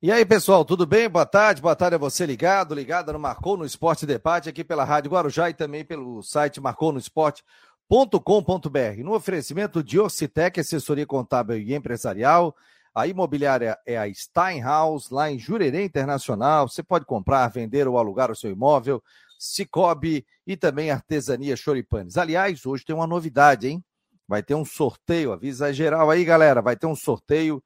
[0.00, 1.08] E aí, pessoal, tudo bem?
[1.08, 4.84] Boa tarde, boa tarde a você ligado, ligada no Marcou no Esporte Debate, aqui pela
[4.84, 9.02] Rádio Guarujá e também pelo site marconosport.com.br.
[9.02, 12.54] No oferecimento de Orcitec, assessoria contábil e empresarial,
[12.94, 16.68] a imobiliária é a Steinhaus, lá em Jurerê Internacional.
[16.68, 19.02] Você pode comprar, vender ou alugar o seu imóvel,
[19.36, 22.16] Cicobi e também Artesania Choripanes.
[22.16, 23.84] Aliás, hoje tem uma novidade, hein?
[24.28, 27.60] Vai ter um sorteio, avisa geral aí, galera, vai ter um sorteio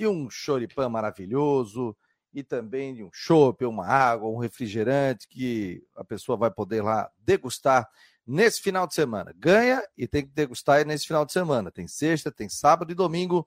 [0.00, 1.94] de um choripã maravilhoso
[2.32, 7.10] e também de um chopp, uma água, um refrigerante que a pessoa vai poder lá
[7.18, 7.86] degustar
[8.26, 9.34] nesse final de semana.
[9.36, 11.70] Ganha e tem que degustar nesse final de semana.
[11.70, 13.46] Tem sexta, tem sábado e domingo.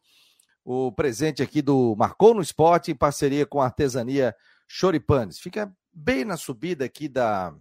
[0.63, 4.35] O presente aqui do Marcou no Esporte em parceria com a Artesania
[4.67, 5.39] Choripanes.
[5.39, 7.51] Fica bem na subida aqui da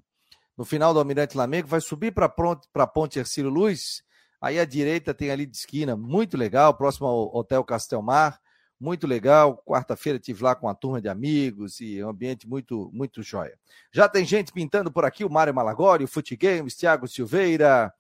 [0.55, 4.03] no final do Almirante Lamego, vai subir para a Ponte Ercílio Luz.
[4.39, 8.39] Aí à direita tem ali de esquina, muito legal, próximo ao Hotel Castelmar
[8.83, 9.63] muito legal.
[9.65, 13.57] Quarta-feira tive lá com uma turma de amigos e um ambiente muito, muito jóia.
[13.93, 17.95] Já tem gente pintando por aqui, o Mário Malagori, o Fute Games, Thiago Silveira,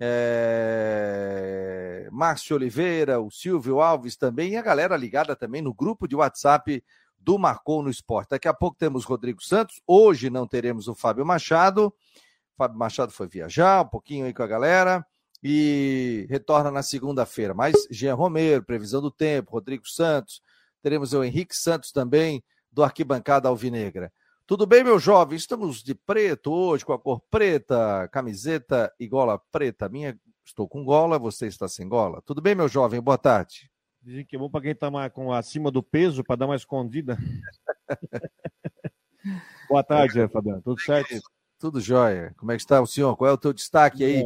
[0.00, 1.28] é...
[2.10, 6.82] Márcio Oliveira, o Silvio Alves também, e a galera ligada também no grupo de WhatsApp
[7.16, 8.30] do Marcou no Esporte.
[8.30, 11.86] Daqui a pouco temos Rodrigo Santos, hoje não teremos o Fábio Machado.
[11.86, 15.06] O Fábio Machado foi viajar um pouquinho aí com a galera
[15.42, 17.54] e retorna na segunda-feira.
[17.54, 20.42] Mas Jean Romero, previsão do tempo, Rodrigo Santos,
[20.82, 24.12] teremos o Henrique Santos também, do Arquibancada Alvinegra.
[24.46, 25.36] Tudo bem, meu jovem?
[25.36, 29.88] Estamos de preto hoje, com a cor preta, camiseta e gola preta.
[29.88, 32.22] Minha, estou com gola, você está sem gola.
[32.22, 33.00] Tudo bem, meu jovem?
[33.00, 33.70] Boa tarde.
[34.00, 37.18] Dizem que é bom para quem está com acima do peso, para dar uma escondida.
[39.68, 40.62] Boa tarde, Fabiano.
[40.62, 41.20] Tudo certo?
[41.58, 42.32] Tudo jóia.
[42.38, 43.16] Como é que está o senhor?
[43.16, 44.22] Qual é o teu destaque aí?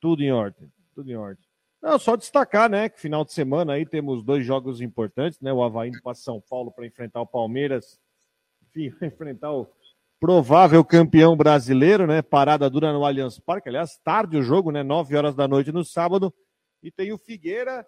[0.00, 1.44] Tudo em ordem, tudo em ordem.
[1.82, 5.62] Não, só destacar, né, que final de semana aí temos dois jogos importantes, né, o
[5.62, 7.98] Havaí para São Paulo para enfrentar o Palmeiras,
[8.62, 9.66] enfim, enfrentar o
[10.18, 15.16] provável campeão brasileiro, né, parada dura no Allianz Parque, aliás, tarde o jogo, né, nove
[15.16, 16.32] horas da noite no sábado,
[16.82, 17.86] e tem o Figueira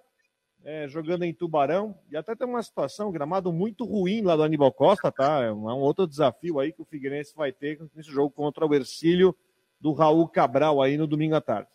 [0.65, 4.43] é, jogando em Tubarão, e até tem uma situação, um gramado muito ruim lá do
[4.43, 8.11] Aníbal Costa, tá, é um, é outro desafio aí que o Figueirense vai ter nesse
[8.11, 9.37] jogo contra o Ercílio
[9.79, 11.69] do Raul Cabral aí no domingo à tarde.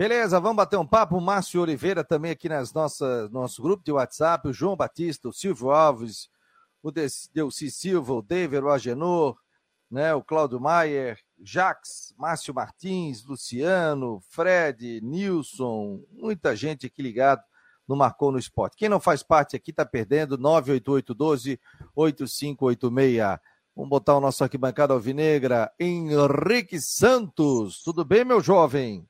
[0.00, 1.18] Beleza, vamos bater um papo.
[1.18, 5.32] O Márcio Oliveira também aqui nas nossas, nosso grupo de WhatsApp, o João Batista, o
[5.32, 6.30] Silvio Alves,
[6.82, 9.36] o Delci Silva, o David, o Agenor,
[9.90, 17.42] né, o Cláudio Maier, Jax, Márcio Martins, Luciano, Fred, Nilson, muita gente aqui ligado
[17.86, 18.78] no Marcou no Esporte.
[18.78, 20.38] Quem não faz parte aqui está perdendo,
[21.94, 23.38] 98812-8586.
[23.76, 27.82] Vamos botar o nosso arquibancada alvinegra, Henrique Santos.
[27.82, 29.06] Tudo bem, meu jovem?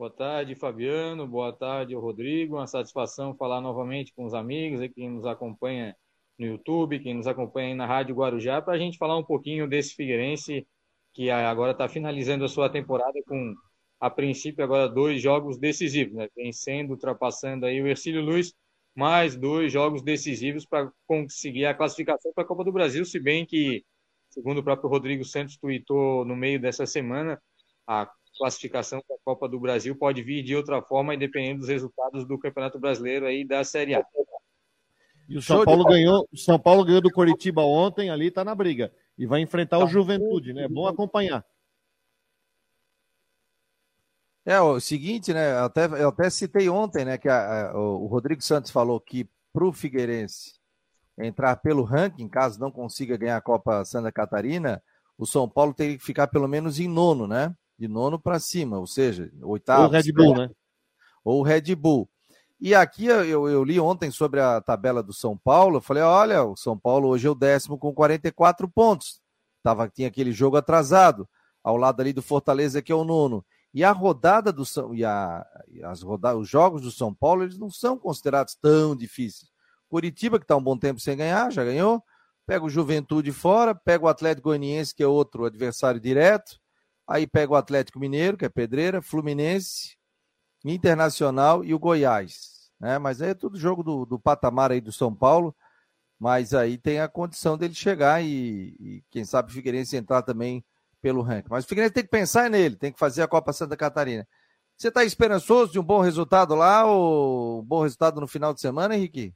[0.00, 1.28] Boa tarde, Fabiano.
[1.28, 2.56] Boa tarde, Rodrigo.
[2.56, 5.94] Uma satisfação falar novamente com os amigos, quem nos acompanha
[6.38, 9.68] no YouTube, quem nos acompanha aí na Rádio Guarujá, para a gente falar um pouquinho
[9.68, 10.66] desse Figueirense
[11.12, 13.54] que agora está finalizando a sua temporada com,
[14.00, 16.28] a princípio, agora dois jogos decisivos, né?
[16.34, 18.54] Vencendo, ultrapassando aí o Ercílio Luz,
[18.94, 23.44] mais dois jogos decisivos para conseguir a classificação para a Copa do Brasil, se bem
[23.44, 23.84] que,
[24.30, 27.38] segundo o próprio Rodrigo Santos tweetou no meio dessa semana,
[27.86, 28.10] a
[28.40, 32.38] classificação para a Copa do Brasil pode vir de outra forma, dependendo dos resultados do
[32.38, 34.02] Campeonato Brasileiro aí da Série A.
[35.28, 38.54] E o São Paulo ganhou, o São Paulo ganhou do Coritiba ontem, ali está na
[38.54, 39.86] briga e vai enfrentar o tá.
[39.88, 40.64] Juventude, né?
[40.64, 41.44] É bom acompanhar.
[44.46, 45.52] É, o seguinte, né?
[45.52, 47.18] Eu até, eu até citei ontem, né?
[47.18, 50.58] Que a, a, o Rodrigo Santos falou que para o Figueirense
[51.18, 54.82] entrar pelo ranking, caso não consiga ganhar a Copa Santa Catarina,
[55.18, 57.54] o São Paulo teria que ficar pelo menos em nono, né?
[57.80, 59.84] De nono para cima, ou seja, oitavo.
[59.84, 60.50] Ou Red Bull, né?
[61.24, 62.06] Ou Red Bull.
[62.60, 66.44] E aqui eu, eu, li ontem sobre a tabela do São Paulo, eu falei, olha,
[66.44, 69.22] o São Paulo hoje é o décimo com 44 pontos.
[69.62, 71.26] Tava, tinha aquele jogo atrasado,
[71.64, 73.42] ao lado ali do Fortaleza, que é o nono.
[73.72, 77.44] E a rodada do São e, a, e as rodadas, os jogos do São Paulo,
[77.44, 79.50] eles não são considerados tão difíceis.
[79.88, 82.02] Curitiba, que está um bom tempo sem ganhar, já ganhou.
[82.46, 86.60] Pega o Juventude fora, pega o Atlético Goianiense, que é outro adversário direto.
[87.10, 89.96] Aí pega o Atlético Mineiro, que é Pedreira, Fluminense,
[90.64, 92.70] Internacional e o Goiás.
[92.78, 93.00] Né?
[93.00, 95.52] Mas aí é tudo jogo do, do patamar aí do São Paulo.
[96.20, 100.64] Mas aí tem a condição dele chegar e, e quem sabe o Figueirense entrar também
[101.02, 101.48] pelo ranking.
[101.50, 104.24] Mas o Figueirense tem que pensar nele, tem que fazer a Copa Santa Catarina.
[104.76, 108.60] Você está esperançoso de um bom resultado lá ou um bom resultado no final de
[108.60, 109.34] semana, Henrique?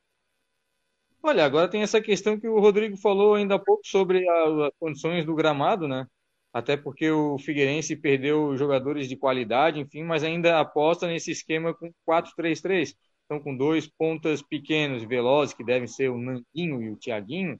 [1.20, 5.26] Olha, agora tem essa questão que o Rodrigo falou ainda há pouco sobre as condições
[5.26, 6.06] do gramado, né?
[6.54, 11.92] Até porque o Figueirense perdeu jogadores de qualidade, enfim, mas ainda aposta nesse esquema com
[12.08, 12.94] 4-3-3.
[13.24, 17.58] Então, com dois pontas pequenos e velozes, que devem ser o Nanguinho e o Tiaguinho,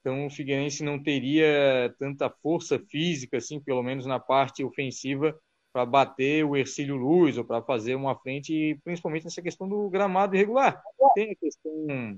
[0.00, 5.36] então o Figueirense não teria tanta força física, assim, pelo menos na parte ofensiva,
[5.72, 10.36] para bater o Ercílio Luz ou para fazer uma frente, principalmente nessa questão do gramado
[10.36, 10.80] irregular.
[11.14, 12.16] Tem a questão,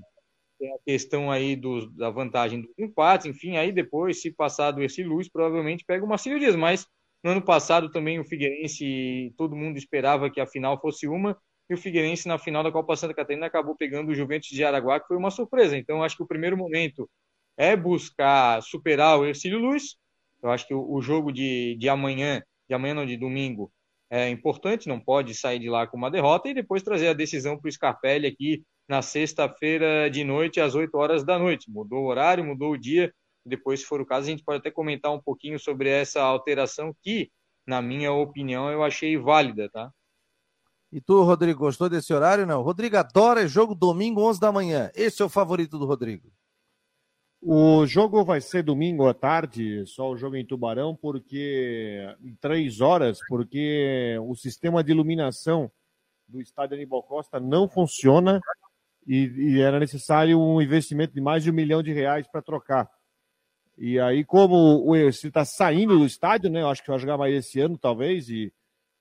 [0.63, 4.81] tem a questão aí do, da vantagem do empate, enfim, aí depois, se passar do
[4.81, 6.87] Ercílio Luz, provavelmente pega o Marcílio Dias, mas
[7.21, 11.37] no ano passado também o Figueirense, todo mundo esperava que a final fosse uma,
[11.69, 15.01] e o Figueirense na final da Copa Santa Catarina acabou pegando o Juventus de Araguá,
[15.01, 15.77] que foi uma surpresa.
[15.77, 17.09] Então, acho que o primeiro momento
[17.57, 19.97] é buscar superar o Ercílio Luz.
[20.41, 23.69] Eu acho que o, o jogo de, de amanhã, de amanhã não, de domingo,
[24.09, 27.57] é importante, não pode sair de lá com uma derrota e depois trazer a decisão
[27.57, 28.63] para o Scarpelli aqui
[28.93, 31.67] na sexta-feira de noite, às 8 horas da noite.
[31.67, 33.11] Mudou o horário, mudou o dia.
[33.43, 36.95] Depois, se for o caso, a gente pode até comentar um pouquinho sobre essa alteração
[37.01, 37.31] que,
[37.65, 39.91] na minha opinião, eu achei válida, tá?
[40.91, 42.45] E tu, Rodrigo, gostou desse horário?
[42.45, 42.61] Não.
[42.61, 44.91] Rodrigo adora jogo domingo, 11 da manhã.
[44.93, 46.31] Esse é o favorito do Rodrigo.
[47.41, 52.79] O jogo vai ser domingo à tarde, só o jogo em Tubarão, porque em três
[52.79, 55.71] horas, porque o sistema de iluminação
[56.27, 58.39] do estádio Aníbal Costa não funciona
[59.07, 62.89] e, e era necessário um investimento de mais de um milhão de reais para trocar.
[63.77, 66.61] E aí, como o Ercílio está saindo do estádio, né?
[66.61, 68.53] Eu acho que vai jogar mais esse ano, talvez, e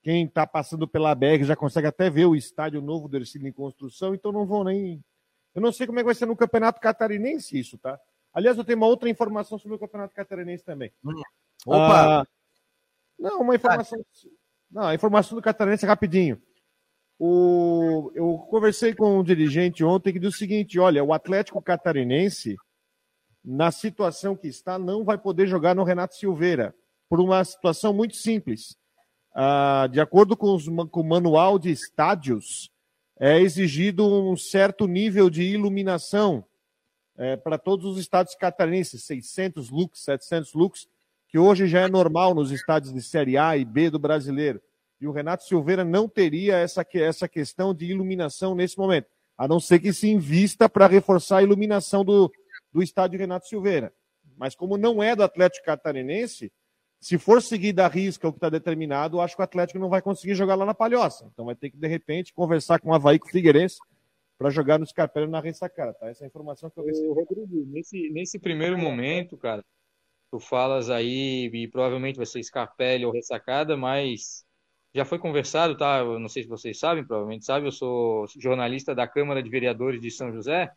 [0.03, 3.53] quem está passando pela BR já consegue até ver o estádio novo do Ercílio em
[3.53, 5.03] construção, então não vão nem.
[5.55, 8.01] Eu não sei como é que vai ser no Campeonato Catarinense isso, tá?
[8.33, 10.91] Aliás, eu tenho uma outra informação sobre o Campeonato Catarinense também.
[11.05, 11.21] Hum.
[11.67, 12.23] Opa!
[12.23, 12.27] Ah,
[13.19, 14.03] não, uma informação.
[14.71, 16.41] Não, a informação do Catarinense é rapidinho.
[17.25, 22.57] O, eu conversei com um dirigente ontem que disse o seguinte: olha, o Atlético Catarinense,
[23.45, 26.75] na situação que está, não vai poder jogar no Renato Silveira,
[27.09, 28.77] por uma situação muito simples.
[29.33, 32.73] Ah, de acordo com, os, com o manual de estádios,
[33.21, 36.45] é exigido um certo nível de iluminação
[37.17, 40.89] é, para todos os estádios catarinenses, 600 lux, 700 lux,
[41.29, 44.61] que hoje já é normal nos estádios de Série A e B do brasileiro.
[45.03, 49.59] E o Renato Silveira não teria essa, essa questão de iluminação nesse momento, a não
[49.59, 52.31] ser que se invista para reforçar a iluminação do,
[52.73, 53.93] do estádio Renato Silveira.
[54.37, 56.53] Mas como não é do Atlético Catarinense,
[57.01, 60.01] se for seguir da risca o que está determinado, acho que o Atlético não vai
[60.01, 61.29] conseguir jogar lá na Palhoça.
[61.33, 63.79] Então vai ter que, de repente, conversar com o Havaí, com o Figueirense,
[64.39, 66.11] para jogar no Scarpelli na ressacada, tá?
[66.11, 67.09] Essa é a informação que eu recebi.
[67.09, 69.65] Rodrigo, nesse, nesse primeiro momento, cara,
[70.31, 74.45] tu falas aí, e provavelmente vai ser Scarpelli ou ressacada, mas
[74.95, 75.99] já foi conversado, tá?
[75.99, 80.01] Eu não sei se vocês sabem, provavelmente sabem, eu sou jornalista da Câmara de Vereadores
[80.01, 80.71] de São José,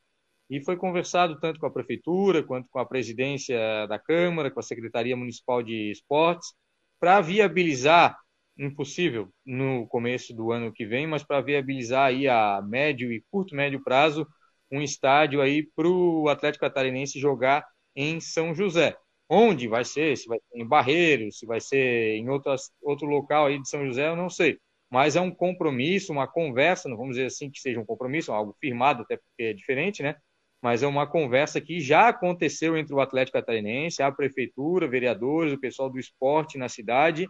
[0.50, 3.58] e foi conversado tanto com a Prefeitura, quanto com a presidência
[3.88, 6.54] da Câmara, com a Secretaria Municipal de Esportes,
[7.00, 8.18] para viabilizar
[8.58, 13.56] impossível no começo do ano que vem, mas para viabilizar aí a médio e curto
[13.56, 14.26] médio prazo
[14.72, 17.66] um estádio aí para o Atlético Catarinense jogar
[17.96, 18.98] em São José.
[19.30, 20.18] Onde vai ser?
[20.18, 23.86] Se vai ser em Barreiros, se vai ser em outras, outro local aí de São
[23.86, 24.60] José, eu não sei.
[24.90, 28.56] Mas é um compromisso, uma conversa, não vamos dizer assim que seja um compromisso, algo
[28.60, 30.16] firmado, até porque é diferente, né?
[30.62, 35.60] Mas é uma conversa que já aconteceu entre o Atlético Catarinense, a prefeitura, vereadores, o
[35.60, 37.28] pessoal do esporte na cidade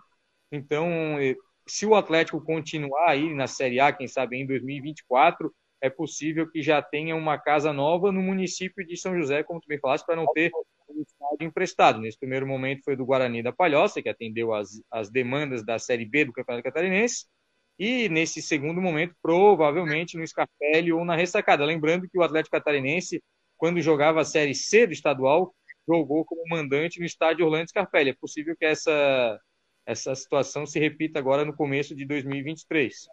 [0.52, 1.36] então, eh,
[1.68, 6.62] se o Atlético continuar aí na Série A, quem sabe em 2024, é possível que
[6.62, 10.16] já tenha uma casa nova no município de São José, como tu bem falaste, para
[10.16, 10.52] não ter
[10.90, 12.00] um estádio emprestado.
[12.00, 16.06] Nesse primeiro momento foi do Guarani da Palhoça, que atendeu as, as demandas da Série
[16.06, 17.26] B do Campeonato Catarinense,
[17.78, 21.66] e nesse segundo momento, provavelmente no Scarpelli ou na Ressacada.
[21.66, 23.22] Lembrando que o Atlético Catarinense,
[23.58, 25.54] quando jogava a Série C do estadual,
[25.88, 28.12] jogou como mandante no estádio Orlando Scarpelli.
[28.12, 29.40] É possível que essa
[29.86, 33.08] essa situação se repita agora no começo de 2023.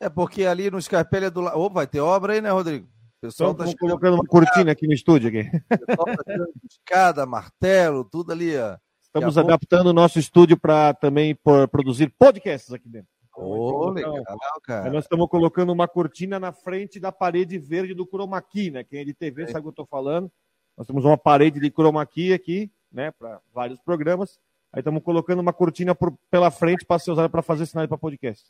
[0.00, 1.58] É porque ali no Scarpelli é do lado.
[1.58, 2.88] Opa, vai ter obra aí, né, Rodrigo?
[3.18, 5.28] O pessoal está colocando uma cortina aqui no estúdio.
[5.28, 5.50] Aqui.
[5.68, 8.56] Tá escada, martelo, tudo ali.
[8.56, 8.76] Ó.
[9.02, 11.36] Estamos adaptando o nosso estúdio para também
[11.70, 13.08] produzir podcasts aqui dentro.
[13.36, 14.24] Oh, legal,
[14.64, 14.90] cara.
[14.90, 18.84] nós estamos colocando uma cortina na frente da parede verde do chroma key, né?
[18.84, 19.46] Quem é de TV é.
[19.46, 20.30] sabe o que eu estou falando.
[20.76, 23.10] Nós temos uma parede de chroma key aqui, né?
[23.12, 24.38] Para vários programas.
[24.72, 27.98] Aí estamos colocando uma cortina por, pela frente para ser usada para fazer sinal para
[27.98, 28.44] podcast.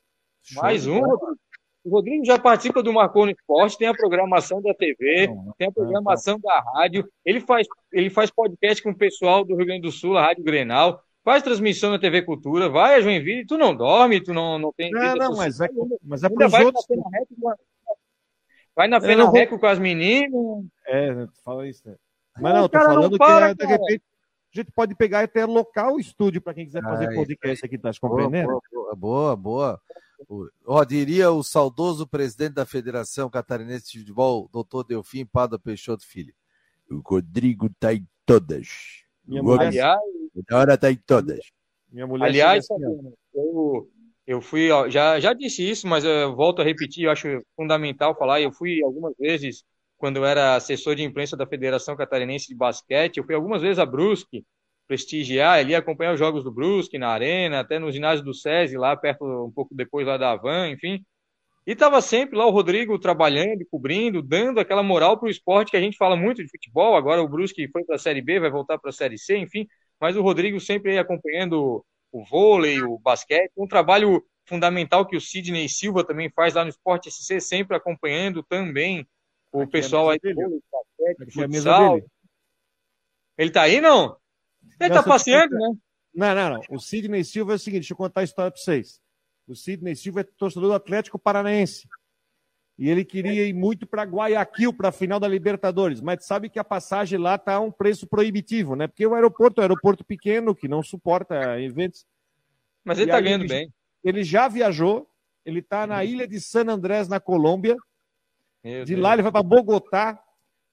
[0.55, 1.01] Mais um,
[1.89, 5.73] O Rodrigo já participa do Marconi Esporte, tem a programação da TV, não, tem a
[5.73, 6.65] programação não, não.
[6.65, 7.09] da rádio.
[7.25, 10.45] Ele faz, ele faz podcast com o pessoal do Rio Grande do Sul, a Rádio
[10.45, 11.03] Grenal.
[11.25, 14.91] Faz transmissão na TV Cultura, vai a Joinville, tu não dorme, tu não, não tem.
[14.91, 15.69] Não, não, mas é,
[16.03, 16.87] mas é para os outros.
[18.77, 20.31] Vai na Fena Reco com as meninas.
[20.87, 21.89] É, fala isso.
[21.89, 21.97] Né?
[22.39, 24.03] Mas não, tô falando que é, de repente
[24.55, 27.65] a gente pode pegar e até local o estúdio para quem quiser fazer Ai, podcast
[27.65, 28.61] aqui, tá compreendendo?
[28.71, 29.81] Boa, boa, boa.
[30.67, 36.35] Ó, diria o saudoso presidente da Federação Catarinense de Futebol, doutor Delfim Pada Peixoto Filho.
[36.91, 39.05] O Rodrigo tá em todas.
[39.25, 40.01] Minha mulher, aliás,
[40.53, 41.41] hora tá em todas.
[41.91, 43.91] Minha mulher aliás, assim, eu,
[44.27, 48.41] eu fui, já, já disse isso, mas eu volto a repetir, eu acho fundamental falar.
[48.41, 49.65] Eu fui algumas vezes,
[49.97, 53.79] quando eu era assessor de imprensa da Federação Catarinense de Basquete, eu fui algumas vezes
[53.79, 54.45] a Brusque
[54.89, 58.97] prestigiar ali, acompanhar os jogos do Brusque na arena, até no ginásio do SESI, lá
[58.97, 61.05] perto, um pouco depois lá da Havan, enfim.
[61.67, 65.77] E estava sempre lá o Rodrigo trabalhando, cobrindo, dando aquela moral para o esporte que
[65.77, 66.97] a gente fala muito de futebol.
[66.97, 69.69] Agora o Brusque foi para a Série B, vai voltar para a Série C, enfim.
[70.01, 73.53] Mas o Rodrigo sempre aí acompanhando o vôlei, o basquete.
[73.55, 78.43] Um trabalho fundamental que o Sidney Silva também faz lá no Esporte SC, sempre acompanhando
[78.43, 79.07] também
[79.53, 81.99] o Aqui pessoal é aí do vôlei, basquete, Aqui futsal.
[81.99, 82.03] É
[83.37, 84.17] Ele está aí, não?
[84.81, 85.75] Ele está passeando, né?
[86.15, 86.61] Não, não, não.
[86.71, 89.01] O Sidney Silva é o seguinte, deixa eu contar a história para vocês.
[89.47, 91.89] O Sidney Silva é torcedor do Atlético Paranaense.
[92.79, 96.01] E ele queria ir muito para Guayaquil, para a final da Libertadores.
[96.01, 98.87] Mas sabe que a passagem lá está a um preço proibitivo, né?
[98.87, 102.07] Porque o aeroporto é um aeroporto pequeno, que não suporta eventos.
[102.85, 103.75] Mas ele está ganhando ele, bem.
[104.05, 105.11] Ele já viajou,
[105.45, 107.77] ele está na ilha de San Andrés, na Colômbia.
[108.63, 109.03] Meu de Deus.
[109.03, 110.23] lá ele vai para Bogotá.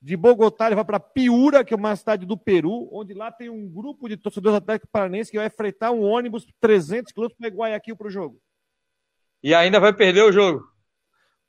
[0.05, 3.49] De Bogotá ele vai para Piura, que é uma cidade do Peru, onde lá tem
[3.49, 7.97] um grupo de torcedores Atlético Paranaense que vai fretar um ônibus 300 quilômetros para Guayaquil
[7.97, 8.39] para o jogo.
[9.41, 10.63] E ainda vai perder o jogo.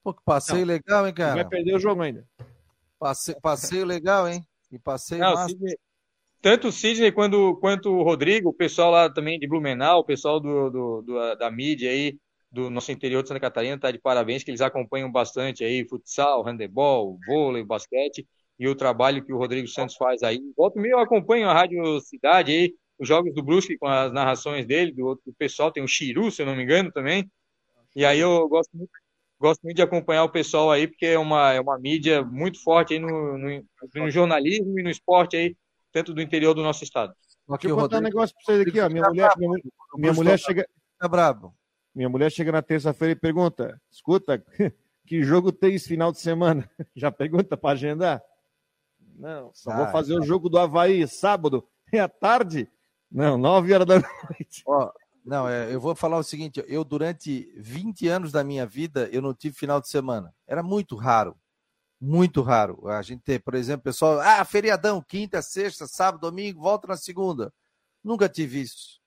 [0.02, 1.34] Pô, que passeio não, legal, hein, cara?
[1.34, 2.26] Vai perder o jogo ainda.
[2.98, 4.42] Passeio, passeio legal, hein?
[4.72, 5.50] E passeio não, massa.
[5.50, 5.76] Sidney,
[6.40, 10.40] tanto o Sidney quanto, quanto o Rodrigo, o pessoal lá também de Blumenau, o pessoal
[10.40, 12.18] do, do, do, da mídia aí,
[12.50, 16.42] do nosso interior de Santa Catarina, tá de parabéns, que eles acompanham bastante aí, futsal,
[16.42, 18.26] handebol, vôlei, basquete,
[18.58, 20.40] e o trabalho que o Rodrigo Santos faz aí.
[20.56, 24.66] Volta meio, eu acompanho a Rádio Cidade aí, os jogos do Brusque com as narrações
[24.66, 27.30] dele, do, do pessoal, tem o Chiru, se eu não me engano, também,
[27.94, 28.90] e aí eu gosto muito,
[29.40, 32.94] gosto muito de acompanhar o pessoal aí, porque é uma, é uma mídia muito forte
[32.94, 35.56] aí no, no, no jornalismo e no esporte aí,
[35.92, 37.14] tanto do interior do nosso estado.
[37.48, 38.88] Deixa eu contar um negócio para vocês aqui, ó.
[38.90, 39.58] Minha mulher, minha,
[39.96, 40.68] minha mulher chega.
[40.98, 41.54] Tá brabo.
[41.94, 44.44] Minha mulher chega na terça-feira e pergunta: escuta,
[45.06, 46.68] que jogo tem esse final de semana?
[46.94, 48.22] Já pergunta para agendar?
[49.18, 51.66] Não, só ah, vou fazer o jogo do Havaí sábado.
[51.92, 52.68] É à tarde?
[53.08, 53.94] Não, nove horas da
[54.28, 54.64] noite.
[54.66, 54.90] Ó,
[55.24, 59.22] não, é, eu vou falar o seguinte: eu, durante 20 anos da minha vida, eu
[59.22, 60.34] não tive final de semana.
[60.46, 61.36] Era muito raro.
[62.00, 62.88] Muito raro.
[62.88, 67.52] A gente ter, por exemplo, pessoal, ah, feriadão, quinta, sexta, sábado, domingo, volta na segunda.
[68.04, 69.00] Nunca tive isso.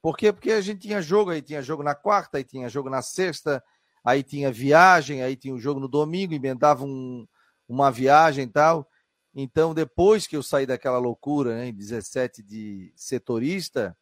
[0.00, 0.32] Por quê?
[0.32, 3.62] Porque a gente tinha jogo, aí tinha jogo na quarta, aí tinha jogo na sexta,
[4.04, 7.26] aí tinha viagem, aí tinha o um jogo no domingo, emendava um,
[7.68, 8.88] uma viagem e tal.
[9.38, 13.94] Então, depois que eu saí daquela loucura, né, em 17 de setorista,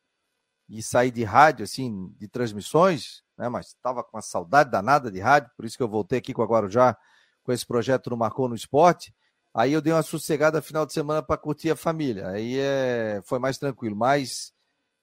[0.69, 3.49] e sair de rádio, assim, de transmissões, né?
[3.49, 6.43] Mas estava com uma saudade danada de rádio, por isso que eu voltei aqui com
[6.43, 6.97] a Guarujá,
[7.43, 9.15] com esse projeto no Marcou no Esporte.
[9.53, 12.29] Aí eu dei uma sossegada final de semana para curtir a família.
[12.29, 13.95] Aí é, foi mais tranquilo.
[13.95, 14.53] Mas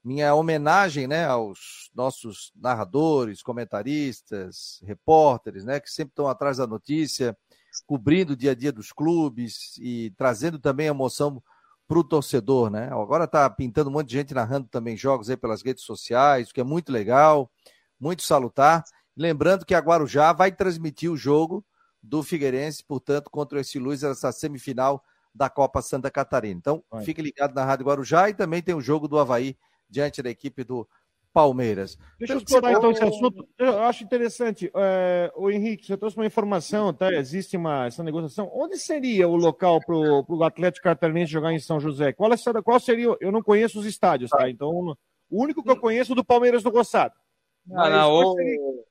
[0.03, 7.37] minha homenagem, né, aos nossos narradores, comentaristas, repórteres, né, que sempre estão atrás da notícia,
[7.85, 11.41] cobrindo o dia a dia dos clubes e trazendo também emoção
[11.87, 12.89] para o torcedor, né?
[12.91, 16.53] Agora está pintando um monte de gente narrando também jogos aí pelas redes sociais, o
[16.53, 17.51] que é muito legal,
[17.99, 18.83] muito salutar.
[19.15, 21.65] Lembrando que a Guarujá vai transmitir o jogo
[22.01, 26.57] do Figueirense, portanto, contra esse Luz, essa semifinal da Copa Santa Catarina.
[26.57, 27.03] Então, vai.
[27.03, 29.57] fique ligado na Rádio Guarujá e também tem o jogo do Havaí
[29.89, 30.87] diante da equipe do
[31.33, 31.97] Palmeiras.
[32.19, 33.47] Deixa eu explorar então esse assunto.
[33.57, 34.71] Eu acho interessante.
[34.75, 37.11] É, o Henrique, você trouxe uma informação, tá?
[37.13, 38.51] Existe uma essa negociação.
[38.53, 42.11] Onde seria o local para o Atlético Catarinense jogar em São José?
[42.11, 43.15] Qual, é, qual seria?
[43.19, 44.49] Eu não conheço os estádios, tá?
[44.49, 44.69] Então,
[45.29, 47.15] o único que eu conheço é do Palmeiras do Roçado.
[47.65, 48.85] Não, não, o,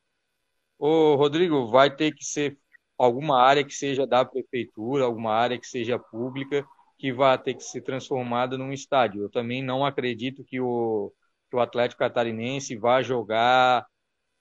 [0.78, 2.56] o Rodrigo, vai ter que ser
[2.97, 6.64] alguma área que seja da prefeitura, alguma área que seja pública,
[6.99, 9.23] que vai ter que ser transformada num estádio.
[9.23, 11.12] Eu também não acredito que o
[11.50, 13.85] que o Atlético Catarinense vai jogar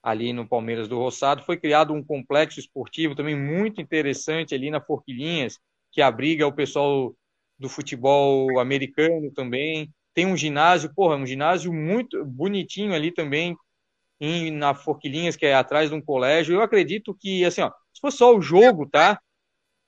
[0.02, 1.42] ali no Palmeiras do Roçado.
[1.42, 5.58] Foi criado um complexo esportivo também muito interessante ali na Forquilhinhas,
[5.92, 7.14] que abriga o pessoal
[7.58, 9.92] do futebol americano também.
[10.14, 13.56] Tem um ginásio, porra, um ginásio muito bonitinho ali também,
[14.20, 16.54] em, na Forquilhinhas, que é atrás de um colégio.
[16.54, 19.20] Eu acredito que, assim, ó, se fosse só o jogo, tá?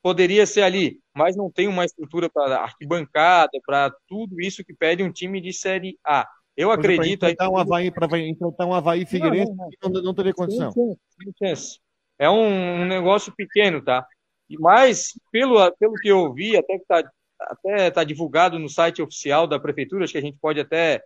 [0.02, 5.02] Poderia ser ali, mas não tem uma estrutura para arquibancada, para tudo isso que pede
[5.02, 6.26] um time de Série A.
[6.56, 7.20] Eu acredito.
[7.20, 10.70] Para enfrentar, um Havaí, para enfrentar um Havaí Figueirense, não, não, não, não teria condição.
[10.72, 10.96] Sim,
[11.38, 11.78] sim, sim.
[12.18, 14.06] É um, um, negócio pequeno, tá?
[14.60, 17.02] Mas, pelo, pelo que eu vi, até que está
[17.40, 21.02] até tá divulgado no site oficial da prefeitura, acho que a gente pode até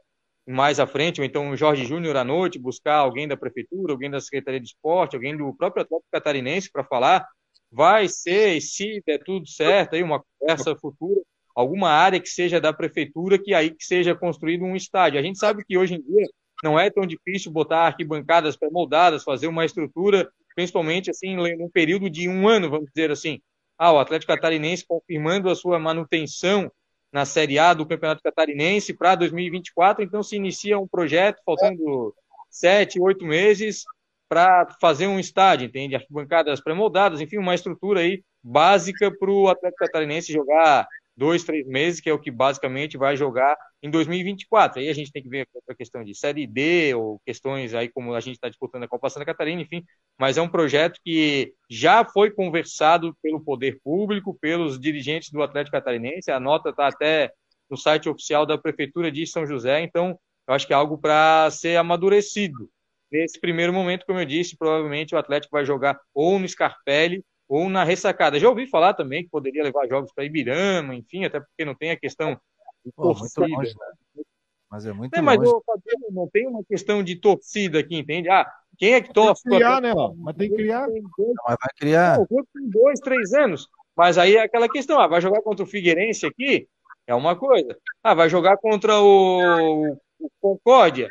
[0.47, 4.11] mais à frente, ou então o Jorge Júnior à noite, buscar alguém da prefeitura, alguém
[4.11, 7.26] da Secretaria de Esporte, alguém do próprio Atlético Catarinense para falar.
[7.71, 11.21] Vai ser, se der tudo certo, aí uma conversa futura,
[11.56, 15.18] alguma área que seja da prefeitura que aí que seja construído um estádio.
[15.18, 16.26] A gente sabe que hoje em dia
[16.62, 22.28] não é tão difícil botar arquibancadas pré-moldadas, fazer uma estrutura, principalmente assim, num período de
[22.28, 23.40] um ano, vamos dizer assim.
[23.78, 26.70] Ah, o Atlético Catarinense confirmando a sua manutenção
[27.12, 30.04] na Série A do Campeonato Catarinense para 2024.
[30.04, 32.14] Então se inicia um projeto, faltando
[32.50, 33.84] sete, oito meses,
[34.28, 35.94] para fazer um estádio, entende?
[35.94, 40.86] Arquibancadas pré-moldadas, enfim, uma estrutura aí básica para o Atlético Catarinense jogar
[41.16, 44.80] dois, três meses, que é o que basicamente vai jogar em 2024.
[44.80, 48.14] Aí a gente tem que ver a questão de Série D ou questões aí como
[48.14, 49.85] a gente está disputando a Copa Santa Catarina, enfim,
[50.18, 55.76] mas é um projeto que já foi conversado pelo poder público, pelos dirigentes do Atlético
[55.76, 57.32] Catarinense, a nota está até
[57.70, 61.50] no site oficial da Prefeitura de São José, então eu acho que é algo para
[61.50, 62.70] ser amadurecido.
[63.11, 67.69] Nesse primeiro momento, como eu disse, provavelmente o Atlético vai jogar ou no Scarpelli ou
[67.69, 68.38] na ressacada.
[68.38, 71.91] Já ouvi falar também que poderia levar jogos para Ibirama, enfim, até porque não tem
[71.91, 72.38] a questão
[72.85, 73.47] de Pô, torcida.
[73.47, 74.23] Longe, né?
[74.71, 75.62] Mas é muito é, mas longe.
[76.11, 78.29] não tem uma questão de torcida aqui, entende?
[78.29, 79.43] Ah, quem é que torce?
[79.43, 80.12] Tem que criar, né, ó?
[80.17, 80.88] Mas tem que criar.
[80.88, 81.03] Não,
[81.47, 82.19] mas vai criar.
[82.19, 83.69] Não, tem dois, três anos.
[83.97, 86.69] Mas aí é aquela questão, ah, vai jogar contra o Figueirense aqui?
[87.07, 87.79] É uma coisa.
[88.03, 91.09] Ah, vai jogar contra o, o Concórdia?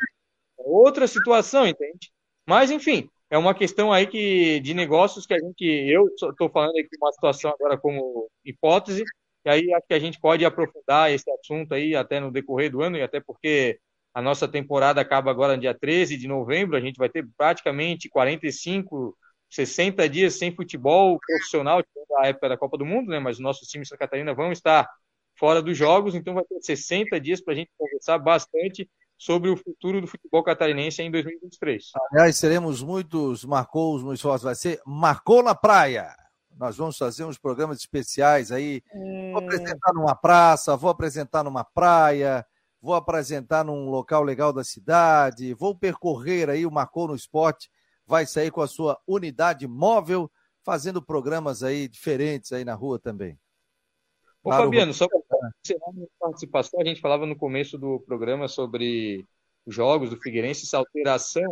[0.58, 2.12] É outra situação, entende?
[2.46, 6.76] Mas, enfim, é uma questão aí que de negócios que a gente, eu estou falando
[6.78, 9.04] aqui uma situação agora como hipótese,
[9.44, 12.82] e aí acho que a gente pode aprofundar esse assunto aí até no decorrer do
[12.82, 13.78] ano, e até porque
[14.14, 18.08] a nossa temporada acaba agora no dia 13 de novembro, a gente vai ter praticamente
[18.08, 19.16] 45,
[19.50, 21.82] 60 dias sem futebol profissional,
[22.18, 23.18] a época da Copa do Mundo, né?
[23.18, 24.88] Mas os nossos times Santa Catarina vão estar
[25.38, 29.56] fora dos jogos, então vai ter 60 dias para a gente conversar bastante sobre o
[29.56, 31.90] futuro do futebol catarinense em 2023.
[32.12, 34.44] Aliás, seremos muitos marcou muito fortes.
[34.44, 36.14] Vai ser Marcou na Praia.
[36.56, 38.82] Nós vamos fazer uns programas especiais aí.
[38.94, 39.32] Hum...
[39.32, 42.46] Vou apresentar numa praça, vou apresentar numa praia,
[42.80, 47.70] vou apresentar num local legal da cidade, vou percorrer aí o Marcou no Esporte.
[48.06, 50.30] Vai sair com a sua unidade móvel,
[50.62, 53.38] fazendo programas aí diferentes aí na rua também.
[54.46, 55.20] Ô, Fabiano, só para
[55.64, 59.24] encerrar minha participação, a gente falava no começo do programa sobre
[59.64, 61.44] os jogos do Figueirense, essa alteração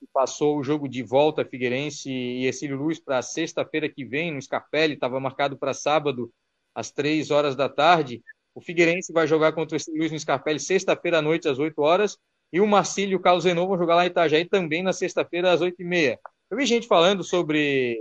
[0.00, 4.42] que passou o jogo de volta Figueirense e Exílio Luz para sexta-feira que vem, no
[4.42, 6.32] Scarpelli, estava marcado para sábado,
[6.74, 8.20] às três horas da tarde.
[8.54, 11.80] O Figueirense vai jogar contra o Exílio Luz no Scarpelli sexta-feira à noite, às 8
[11.80, 12.18] horas,
[12.52, 15.52] e o Marcílio e o Carlos Zenon vão jogar lá em Itajaí também na sexta-feira,
[15.52, 16.20] às 8 e meia.
[16.50, 17.98] Eu vi gente falando sobre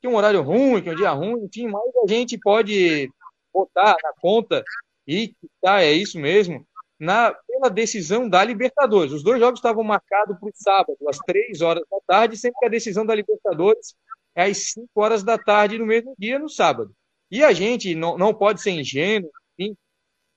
[0.00, 3.10] que um horário ruim, que um dia ruim, enfim, mas a gente pode
[3.52, 4.62] botar na conta
[5.06, 6.66] e tá, é isso mesmo,
[6.98, 9.12] na, pela decisão da Libertadores.
[9.12, 12.66] Os dois jogos estavam marcados para o sábado, às três horas da tarde, sempre que
[12.66, 13.94] a decisão da Libertadores
[14.34, 16.94] é às cinco horas da tarde no mesmo dia, no sábado.
[17.30, 19.76] E a gente não, não pode ser ingênuo, enfim,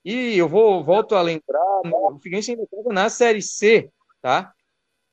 [0.04, 4.52] e eu vou volto a lembrar, o Figueirense ainda estava na Série C, tá?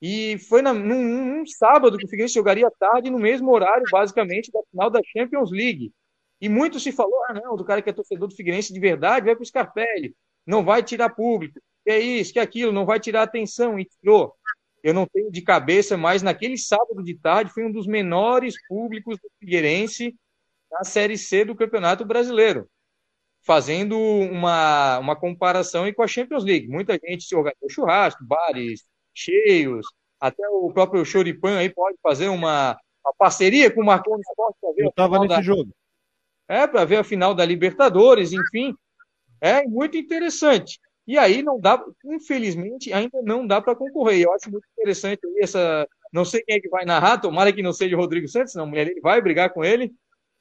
[0.02, 4.52] E foi na, num, num, sábado que o Figueirense jogaria tarde, no mesmo horário, basicamente,
[4.52, 5.92] da final da Champions League.
[6.42, 9.28] E muito se falou, ah, não, do cara que é torcedor do Figueirense de verdade,
[9.28, 12.86] vai para o Scarpelli, não vai tirar público, que é isso, que é aquilo, não
[12.86, 14.34] vai tirar atenção, e tirou.
[14.84, 19.18] Eu não tenho de cabeça, mas naquele sábado de tarde foi um dos menores públicos
[19.20, 20.16] do Figueirense
[20.72, 22.68] na Série C do Campeonato Brasileiro.
[23.44, 26.68] Fazendo uma, uma comparação com a Champions League.
[26.68, 29.86] Muita gente se organizou churrasco, bares, cheios,
[30.20, 34.58] até o próprio Choripan aí pode fazer uma, uma parceria com o Marconi Esporte.
[34.78, 35.42] Eu estava nesse da...
[35.42, 35.72] jogo.
[36.52, 38.76] É, para ver a final da Libertadores, enfim.
[39.40, 40.82] É muito interessante.
[41.08, 44.22] E aí não dá, infelizmente, ainda não dá para concorrer.
[44.22, 45.88] Eu acho muito interessante essa.
[46.12, 48.68] Não sei quem é que vai narrar, tomara que não seja o Rodrigo Santos, não,
[48.68, 49.94] mulher ele vai brigar com ele,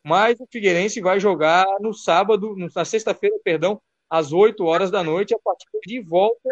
[0.04, 5.32] mas o Figueirense vai jogar no sábado, na sexta-feira, perdão, às 8 horas da noite,
[5.32, 6.48] a partir de volta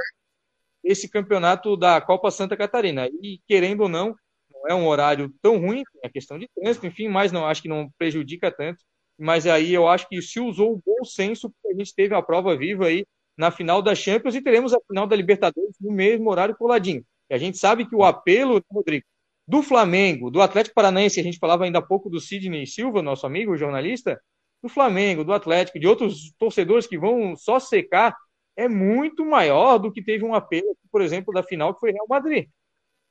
[0.85, 3.09] esse campeonato da Copa Santa Catarina.
[3.09, 4.15] E, querendo ou não,
[4.53, 7.69] não é um horário tão ruim, a questão de trânsito, enfim, mas não acho que
[7.69, 8.85] não prejudica tanto.
[9.19, 12.23] Mas aí eu acho que se usou o bom senso, porque a gente teve a
[12.23, 13.05] prova viva aí
[13.37, 17.05] na final da Champions e teremos a final da Libertadores no mesmo horário coladinho.
[17.31, 19.05] E a gente sabe que o apelo, Rodrigo,
[19.47, 23.27] do Flamengo, do Atlético Paranaense, a gente falava ainda há pouco do Sidney Silva, nosso
[23.27, 24.21] amigo jornalista,
[24.63, 28.15] do Flamengo, do Atlético, de outros torcedores que vão só secar
[28.57, 32.07] é muito maior do que teve um apelo, por exemplo, da final que foi Real
[32.09, 32.49] Madrid.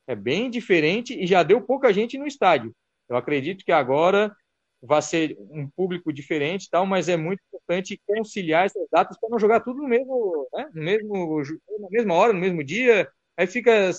[0.06, 2.74] É bem diferente e já deu pouca gente no estádio.
[3.10, 4.36] Eu acredito que agora
[4.82, 9.40] vai ser um público diferente, tal, mas é muito importante conciliar essas datas para não
[9.40, 11.44] jogar tudo no mesmo, né, no mesmo,
[11.80, 13.10] na mesma hora, no mesmo dia.
[13.36, 13.92] Aí fica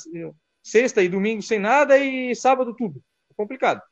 [0.63, 3.03] sexta e domingo sem nada e sábado tudo.
[3.31, 3.83] É complicado.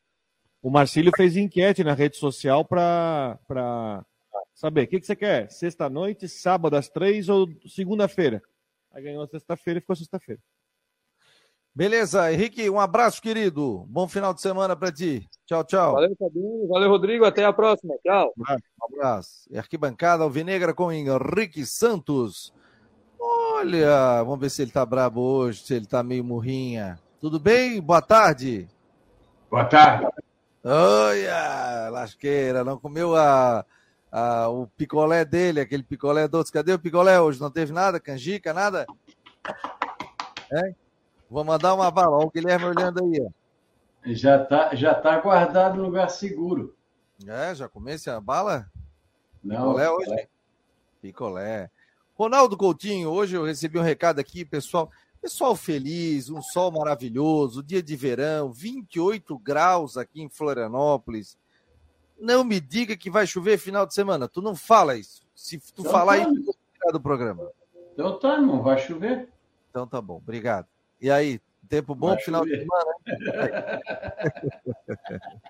[0.63, 3.39] O Marcílio fez enquete na rede social para
[4.55, 8.43] saber o que, que você quer, sexta-noite, sábado às três ou segunda-feira.
[8.93, 10.41] Aí ganhou sexta-feira e ficou sexta-feira.
[11.77, 13.85] Beleza, Henrique, um abraço, querido.
[13.91, 15.29] Bom final de semana para ti.
[15.45, 15.93] Tchau, tchau.
[15.93, 16.67] Valeu, Fabinho.
[16.69, 17.27] Valeu, Rodrigo.
[17.27, 17.95] Até a próxima.
[18.03, 18.33] Tchau.
[18.35, 19.47] Um abraço.
[19.51, 22.51] E arquibancada Alvinegra com Henrique Santos.
[23.21, 26.99] Olha, vamos ver se ele tá brabo hoje, se ele tá meio murrinha.
[27.21, 27.79] Tudo bem?
[27.79, 28.67] Boa tarde.
[29.51, 30.07] Boa tarde.
[30.65, 33.67] Olha, lasqueira, não comeu a,
[34.11, 36.51] a, o picolé dele, aquele picolé doce.
[36.51, 37.39] Cadê o picolé hoje?
[37.39, 38.01] Não teve nada?
[38.01, 38.87] Canjica, nada?
[40.51, 40.86] É?
[41.31, 42.17] Vou mandar uma bala.
[42.17, 43.21] Olha o Guilherme olhando aí.
[43.21, 43.31] Ó.
[44.13, 46.77] Já está já tá guardado no lugar seguro.
[47.27, 48.71] É, já comece a bala?
[49.43, 49.57] Não.
[49.57, 50.13] Picolé hoje?
[50.13, 50.29] É.
[51.01, 51.71] Picolé.
[52.15, 54.91] Ronaldo Coutinho, hoje eu recebi um recado aqui, pessoal.
[55.21, 61.37] Pessoal feliz, um sol maravilhoso, dia de verão, 28 graus aqui em Florianópolis.
[62.19, 64.29] Não me diga que vai chover final de semana.
[64.29, 65.27] Tu não fala isso.
[65.35, 66.31] Se tu então falar tá.
[66.31, 67.51] isso, eu do programa.
[67.93, 69.29] Então tá, não vai chover.
[69.71, 70.69] Então tá bom, obrigado.
[71.01, 72.95] E aí, tempo bom para final de semana?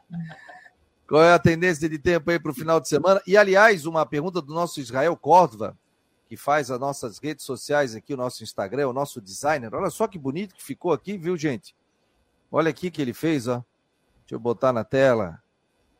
[1.06, 3.22] Qual é a tendência de tempo aí para o final de semana?
[3.26, 5.78] E, aliás, uma pergunta do nosso Israel Córdova,
[6.28, 9.72] que faz as nossas redes sociais aqui, o nosso Instagram, o nosso designer.
[9.72, 11.76] Olha só que bonito que ficou aqui, viu, gente?
[12.50, 13.64] Olha aqui que ele fez, ó.
[14.22, 15.40] Deixa eu botar na tela.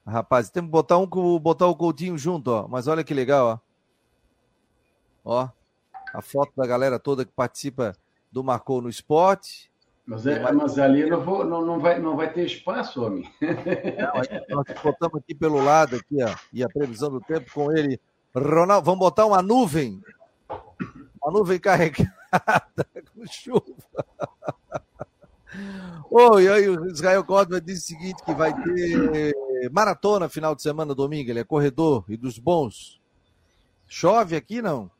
[0.04, 1.06] Rapaz, tem que botar um
[1.38, 2.66] botar o Coutinho junto, ó.
[2.66, 3.62] Mas olha que legal,
[5.24, 5.28] ó.
[5.28, 5.48] Ó,
[6.12, 7.96] a foto da galera toda que participa
[8.36, 9.70] do Marcou no Esporte.
[10.04, 13.24] Mas, é, mas ali não, vou, não, não, vai, não vai ter espaço, homem.
[13.40, 17.98] Não, nós botamos aqui pelo lado, aqui, ó, e a previsão do tempo com ele.
[18.34, 20.02] Ronaldo, vamos botar uma nuvem.
[21.22, 22.12] Uma nuvem carregada
[23.14, 23.64] com chuva.
[26.10, 29.34] Oh, e aí o Israel Córdova disse o seguinte, que vai ter
[29.72, 31.30] maratona final de semana, domingo.
[31.30, 33.00] Ele é corredor e dos bons.
[33.86, 34.90] Chove aqui, não?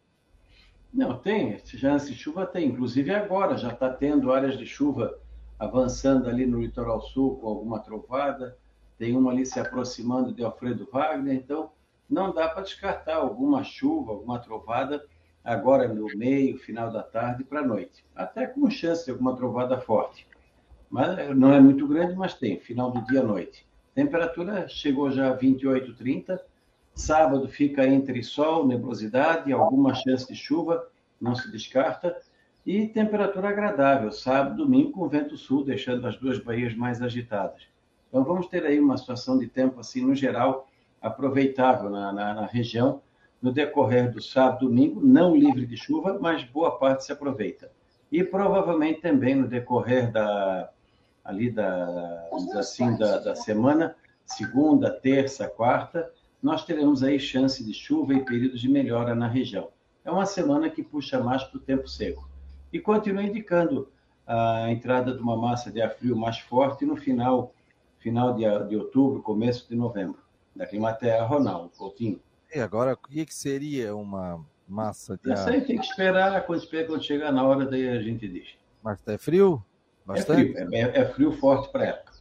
[0.97, 1.59] Não, tem.
[1.59, 2.69] Chance de chuva tem.
[2.69, 5.19] Inclusive agora já está tendo áreas de chuva
[5.59, 8.57] avançando ali no litoral sul com alguma trovada.
[8.97, 11.35] Tem uma ali se aproximando de Alfredo Wagner.
[11.35, 11.71] Então,
[12.09, 15.05] não dá para descartar alguma chuva, alguma trovada
[15.45, 18.03] agora no meio, final da tarde para a noite.
[18.15, 20.27] Até com chance de alguma trovada forte.
[20.89, 22.59] Mas não é muito grande, mas tem.
[22.59, 23.67] Final do dia à noite.
[23.95, 26.43] Temperatura chegou já a 28, 30
[26.97, 30.89] Sábado fica entre sol, nebulosidade, alguma chance de chuva,
[31.21, 32.17] não se descarta.
[32.65, 37.69] E temperatura agradável, sábado, domingo, com vento sul, deixando as duas baías mais agitadas.
[38.09, 40.69] Então vamos ter aí uma situação de tempo, assim, no geral,
[41.01, 43.03] aproveitável na, na, na região,
[43.43, 47.71] no decorrer do sábado, domingo, não livre de chuva, mas boa parte se aproveita.
[48.11, 50.71] E provavelmente também no decorrer da,
[51.23, 56.11] ali da, assim, da, da semana, segunda, terça, quarta,
[56.47, 59.69] nós teremos aí chance de chuva e períodos de melhora na região.
[60.05, 62.31] É uma semana que puxa mais para o tempo seco.
[62.73, 63.89] E continua indicando
[64.25, 67.53] a entrada de uma massa de ar frio mais forte no final,
[67.99, 70.21] final de, de outubro, começo de novembro.
[70.55, 72.21] Da Climaterra, Ronaldo Coutinho.
[72.55, 75.39] E agora, o que, seria uma massa de ar?
[75.39, 78.51] Isso aí tem que esperar, quando, quando chegar na hora, daí a gente diz.
[78.85, 79.61] Mas é frio?
[80.07, 80.57] Bastante?
[80.57, 82.13] É frio, é, é frio forte para a época.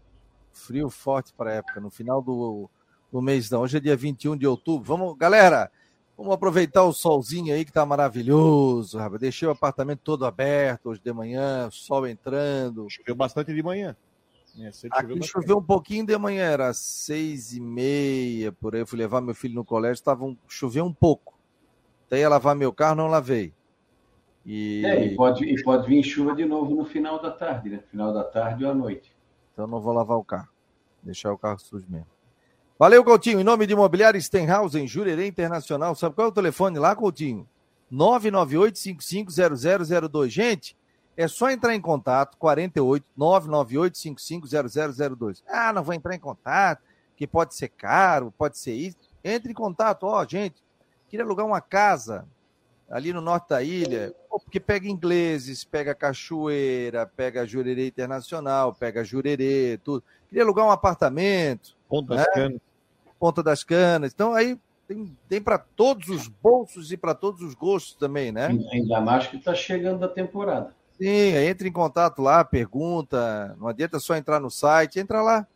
[0.51, 1.79] Frio forte para a época.
[1.79, 2.67] No final do
[3.15, 3.61] no mês não.
[3.61, 4.85] Hoje é dia 21 de outubro.
[4.85, 5.71] Vamos, galera,
[6.17, 9.21] vamos aproveitar o solzinho aí que tá maravilhoso, rapaz.
[9.21, 12.89] Deixei o apartamento todo aberto hoje de manhã, sol entrando.
[12.89, 13.95] Choveu bastante de manhã.
[14.59, 18.81] É, Aqui choveu, choveu um pouquinho de manhã, era seis e meia, por aí.
[18.81, 21.39] Eu fui levar meu filho no colégio, tava um, choveu um pouco.
[22.07, 23.53] Até ia lavar meu carro, não lavei.
[24.45, 24.85] E...
[24.85, 27.79] É, e pode, e pode vir chuva de novo no final da tarde, né?
[27.89, 29.15] Final da tarde ou à noite.
[29.53, 30.49] Então não vou lavar o carro.
[31.01, 32.14] Deixar o carro sujo mesmo.
[32.77, 33.39] Valeu, Coutinho.
[33.39, 35.95] Em nome de Imobiliário Stenhouse, em Jurerê Internacional.
[35.95, 37.47] Sabe qual é o telefone lá, Coutinho?
[37.89, 40.27] 998-550002.
[40.27, 40.75] Gente,
[41.15, 45.41] é só entrar em contato, 48 998-550002.
[45.47, 46.83] Ah, não vou entrar em contato,
[47.15, 48.97] que pode ser caro, pode ser isso.
[49.23, 50.61] Entre em contato, ó, gente,
[51.07, 52.27] queria alugar uma casa
[52.89, 59.79] ali no norte da ilha, porque pega ingleses, pega cachoeira, pega jurerê internacional, pega jurerê,
[59.83, 60.03] tudo.
[60.27, 61.75] Queria alugar um apartamento.
[61.87, 62.23] Ponta né?
[62.23, 62.61] das Canas.
[63.19, 64.11] Ponta das Canas.
[64.13, 68.47] Então aí tem, tem para todos os bolsos e para todos os gostos também, né?
[68.71, 70.75] Ainda mais que está chegando a temporada.
[70.97, 73.55] Sim, entre em contato lá, pergunta.
[73.59, 75.47] Não adianta só entrar no site, entra lá.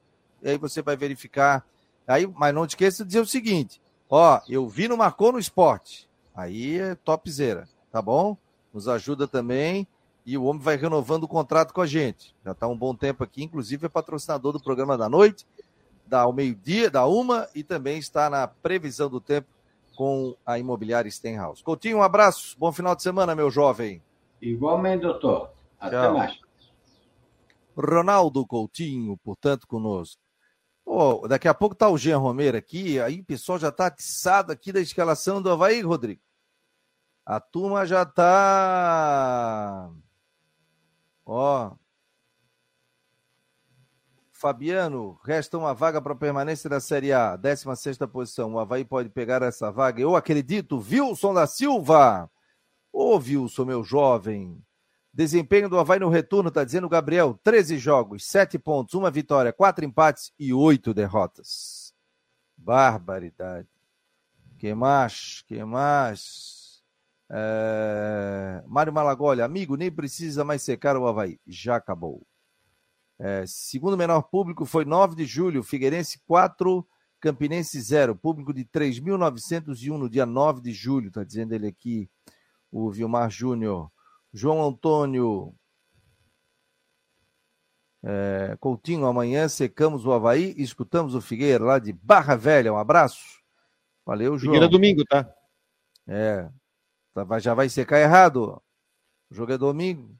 [0.41, 1.65] E aí você vai verificar
[2.09, 6.08] Aí, mas não esqueça de dizer o seguinte: ó, eu vi no Marcou no Esporte.
[6.39, 8.37] Aí é topzera, tá bom?
[8.73, 9.85] Nos ajuda também.
[10.25, 12.33] E o homem vai renovando o contrato com a gente.
[12.45, 15.45] Já está um bom tempo aqui, inclusive é patrocinador do programa da noite,
[16.05, 19.49] da ao meio-dia, da uma, e também está na previsão do tempo
[19.97, 21.61] com a imobiliária Stenhouse.
[21.61, 24.01] Coutinho, um abraço, bom final de semana, meu jovem.
[24.41, 25.51] Igualmente, doutor.
[25.77, 26.13] Até Tchau.
[26.13, 26.39] mais.
[27.75, 30.21] Ronaldo Coutinho, portanto, conosco.
[30.85, 34.53] Oh, daqui a pouco tá o Jean Romero aqui, aí o pessoal já tá atiçado
[34.53, 36.21] aqui da escalação do Havaí, Rodrigo.
[37.29, 39.87] A turma já tá.
[41.23, 41.75] Ó.
[44.31, 48.53] Fabiano, resta uma vaga para permanência da Série A, 16 posição.
[48.53, 50.01] O Havaí pode pegar essa vaga.
[50.01, 50.79] Eu acredito.
[50.79, 52.27] Wilson da Silva.
[52.91, 54.59] Ô, Wilson, meu jovem.
[55.13, 57.39] Desempenho do Havaí no retorno, tá dizendo o Gabriel.
[57.43, 61.93] 13 jogos, 7 pontos, uma vitória, 4 empates e 8 derrotas.
[62.57, 63.69] Barbaridade.
[64.57, 65.43] Que mais?
[65.47, 66.58] Que mais?
[67.31, 68.63] É...
[68.67, 71.39] Mário Malagoli, amigo, nem precisa mais secar o Havaí.
[71.45, 72.25] Já acabou.
[73.21, 76.87] É, segundo menor público foi 9 de julho, Figueirense 4,
[77.19, 78.15] Campinense 0.
[78.15, 82.09] Público de 3.901 no dia 9 de julho, tá dizendo ele aqui,
[82.71, 83.91] o Vilmar Júnior.
[84.31, 85.53] João Antônio
[88.01, 92.71] é, Coutinho, amanhã secamos o Havaí e escutamos o Figueira lá de Barra Velha.
[92.71, 93.41] Um abraço.
[94.05, 94.53] Valeu, João.
[94.53, 95.29] Figueira domingo, tá?
[96.07, 96.49] É.
[97.25, 98.61] Tá, já vai secar errado.
[99.29, 100.15] O jogo é domingo.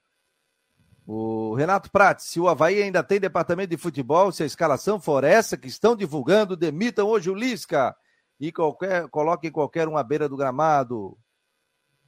[1.05, 5.23] O Renato Prates, se o Havaí ainda tem departamento de futebol, se a escalação for
[5.23, 7.95] essa que estão divulgando, demitam hoje o Lisca
[8.39, 11.17] e qualquer, coloquem qualquer um à beira do gramado.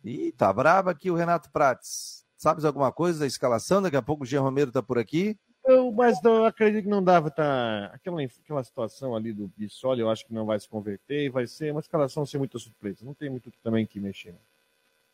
[0.04, 2.24] Ih, tá brabo aqui o Renato Prates.
[2.38, 3.82] Sabes alguma coisa da escalação?
[3.82, 5.38] Daqui a pouco o Jean Romero tá por aqui.
[5.64, 10.10] Eu, mas eu acredito que não dava tá aquela, aquela situação ali do Bissoli, eu
[10.10, 13.06] acho que não vai se converter e vai ser uma escalação sem muita surpresa.
[13.06, 14.36] Não tem muito também que mexer.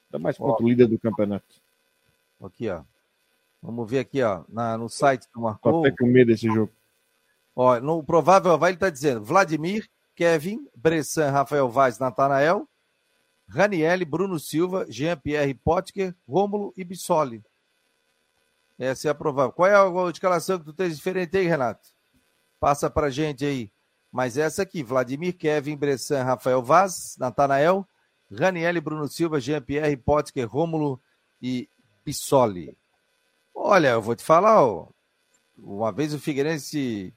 [0.07, 1.55] Ainda mais contra o líder do campeonato.
[2.43, 2.81] Aqui, ó.
[3.61, 5.71] Vamos ver aqui, ó, na, no site do Marcou.
[5.71, 6.71] Tô até com medo desse jogo.
[7.55, 12.67] Ó, no provável vai ele tá dizendo Vladimir, Kevin, Bressan, Rafael Vaz, Natanael,
[13.49, 17.43] Ranielli, Bruno Silva, Jean-Pierre Potker, Rômulo e Bissoli.
[18.77, 19.51] Essa é a provável.
[19.51, 21.89] Qual é a escalação que tu tens diferente aí, Renato?
[22.59, 23.71] Passa pra gente aí.
[24.11, 27.87] Mas essa aqui, Vladimir, Kevin, Bressan, Rafael Vaz, Natanael,
[28.31, 30.99] Ranielli, Bruno Silva, Jean-Pierre Potker, Rômulo
[31.41, 31.69] e
[32.05, 32.77] Bissoli.
[33.53, 34.87] Olha, eu vou te falar, ó,
[35.57, 37.13] uma vez o Figueirense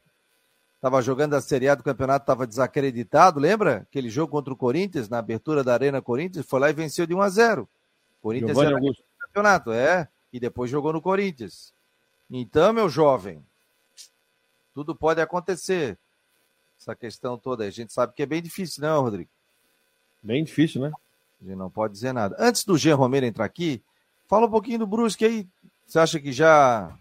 [0.77, 3.87] estava jogando a Série A do campeonato, estava desacreditado, lembra?
[3.89, 7.15] Aquele jogo contra o Corinthians, na abertura da Arena Corinthians, foi lá e venceu de
[7.15, 7.69] 1 a 0
[8.23, 11.75] Corinthians era no campeonato, é, e depois jogou no Corinthians.
[12.31, 13.45] Então, meu jovem,
[14.73, 15.99] tudo pode acontecer.
[16.79, 19.29] Essa questão toda, a gente sabe que é bem difícil, não, Rodrigo?
[20.23, 20.93] Bem difícil, né?
[21.41, 22.37] A gente não pode dizer nada.
[22.39, 23.83] Antes do Jean Romero entrar aqui,
[24.29, 25.49] fala um pouquinho do Brusque aí.
[25.87, 26.97] Você acha que já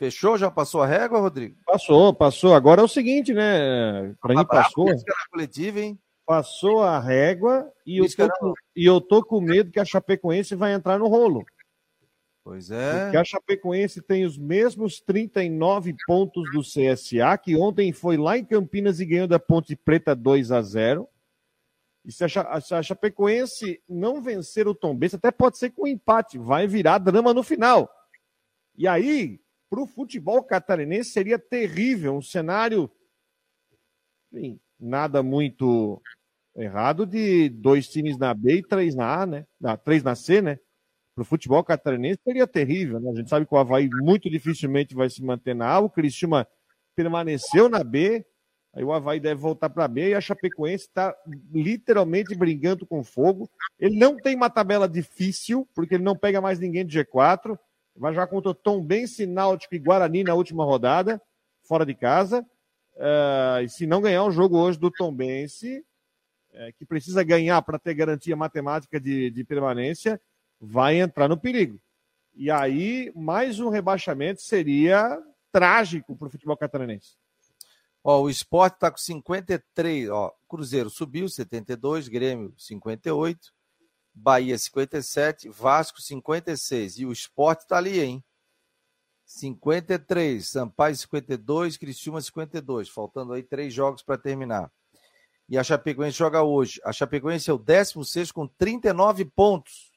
[0.00, 0.38] Fechou?
[0.38, 1.56] Já passou a régua, Rodrigo?
[1.66, 2.54] Passou, passou.
[2.54, 4.14] Agora é o seguinte, né?
[4.18, 4.86] Para mim passou.
[5.30, 5.98] Coletiva, hein?
[6.24, 10.54] Passou a régua e eu, tô com, e eu tô com medo que a Chapecoense
[10.54, 11.44] vai entrar no rolo.
[12.42, 13.02] Pois é.
[13.02, 18.44] Porque a Chapecoense tem os mesmos 39 pontos do CSA, que ontem foi lá em
[18.44, 21.06] Campinas e ganhou da Ponte Preta 2 a 0
[22.10, 26.38] E se a, Chapecoense não vencer o Tom Benz, até pode ser com um empate,
[26.38, 27.88] vai virar drama no final.
[28.76, 32.90] E aí, para o futebol catarinense seria terrível, um cenário,
[34.32, 36.02] enfim, nada muito
[36.56, 39.46] errado de dois times na B e três na A, né?
[39.60, 40.58] Na, três na C, né?
[41.14, 43.08] Para o futebol catarinense seria terrível, né?
[43.08, 46.44] A gente sabe que o Havaí muito dificilmente vai se manter na A, o Cristiúma
[46.96, 48.26] permaneceu na B,
[48.72, 51.14] aí o Havaí deve voltar para B e a Chapecoense está
[51.52, 53.50] literalmente brigando com fogo.
[53.78, 57.58] Ele não tem uma tabela difícil, porque ele não pega mais ninguém de G4
[58.00, 61.20] vai jogar contra o Tom Bense, Náutico e Guarani na última rodada,
[61.62, 62.40] fora de casa.
[62.96, 65.84] Uh, e se não ganhar o jogo hoje do Tom Bense,
[66.52, 70.20] é, que precisa ganhar para ter garantia matemática de, de permanência,
[70.58, 71.78] vai entrar no perigo.
[72.34, 77.16] E aí, mais um rebaixamento seria trágico para o futebol catarinense.
[78.02, 83.52] Ó, o esporte está com 53, ó, Cruzeiro subiu 72, Grêmio 58,
[84.14, 86.98] Bahia 57, Vasco 56.
[86.98, 88.24] E o esporte está ali, hein?
[89.24, 92.88] 53, Sampaio 52, Criciúma 52.
[92.88, 94.72] Faltando aí três jogos para terminar.
[95.48, 96.80] E a Chapecoense joga hoje.
[96.84, 99.90] A Chapecoense é o 16 com 39 pontos.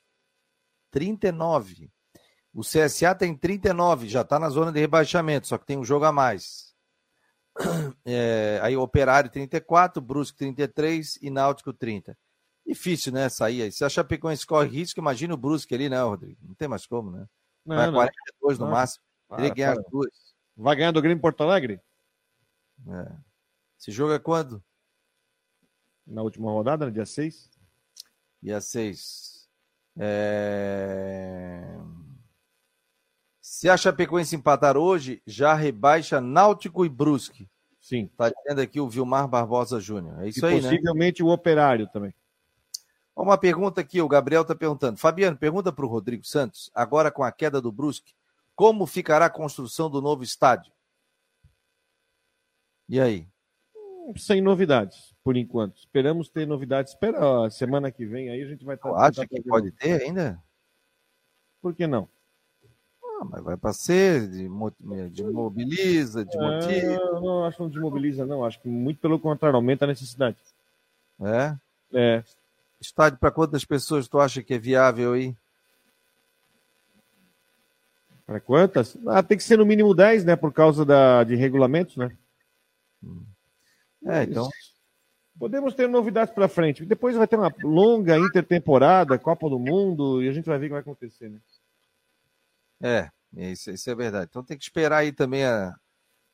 [0.92, 1.92] 39.
[2.54, 6.06] O CSA tem 39, já está na zona de rebaixamento, só que tem um jogo
[6.06, 6.73] a mais.
[8.06, 12.18] É, aí Operário 34, Brusque 33 e Náutico 30.
[12.66, 13.72] Difícil, né, sair aí.
[13.72, 16.40] Se a Chapecoense corre risco, imagina o Brusque ali, né, Rodrigo?
[16.42, 17.28] Não tem mais como, né?
[17.66, 17.94] Não, Vai não.
[17.94, 18.72] 42 no Não.
[18.72, 19.04] máximo.
[19.36, 19.82] Teria que ganhar para.
[19.84, 20.10] as duas.
[20.56, 21.82] Vai ganhar do Grêmio Porto Alegre?
[22.88, 23.16] É.
[23.80, 24.64] Esse jogo é quando?
[26.06, 27.50] Na última rodada, no dia 6?
[28.42, 29.50] Dia 6.
[29.98, 31.78] É...
[33.64, 37.50] Se a Chapecoense empatar hoje, já rebaixa Náutico e Brusque.
[37.80, 38.08] Sim.
[38.18, 40.22] Tá dizendo aqui o Vilmar Barbosa Júnior.
[40.22, 40.70] É isso e aí, né?
[40.70, 42.14] possivelmente o Operário também.
[43.16, 44.98] Uma pergunta aqui, o Gabriel está perguntando.
[44.98, 48.14] Fabiano, pergunta para o Rodrigo Santos, agora com a queda do Brusque,
[48.54, 50.74] como ficará a construção do novo estádio?
[52.90, 53.26] E aí?
[54.18, 55.78] Sem novidades, por enquanto.
[55.78, 56.92] Esperamos ter novidades.
[56.92, 58.90] Espera a semana que vem, aí a gente vai estar.
[58.90, 60.44] Tu acha que pode ter ainda?
[61.62, 62.10] Por que não?
[63.22, 64.74] Ah, mas vai para ser, de, mo-
[65.12, 67.12] de mobiliza, de motiva.
[67.12, 68.44] Não, não, acho que não desmobiliza, não.
[68.44, 70.38] Acho que muito pelo contrário, aumenta a necessidade.
[71.22, 71.56] É?
[71.94, 72.24] É.
[72.82, 75.36] Estádio para quantas pessoas tu acha que é viável aí?
[78.26, 78.98] Para quantas?
[79.08, 80.36] Ah, tem que ser no mínimo 10, né?
[80.36, 82.16] Por causa da, de regulamentos, né?
[84.06, 84.50] É, então.
[85.38, 86.86] Podemos ter novidades para frente.
[86.86, 90.70] Depois vai ter uma longa intertemporada, Copa do Mundo, e a gente vai ver o
[90.70, 91.38] que vai acontecer, né?
[92.84, 94.28] É, isso, isso é verdade.
[94.30, 95.74] Então tem que esperar aí também a,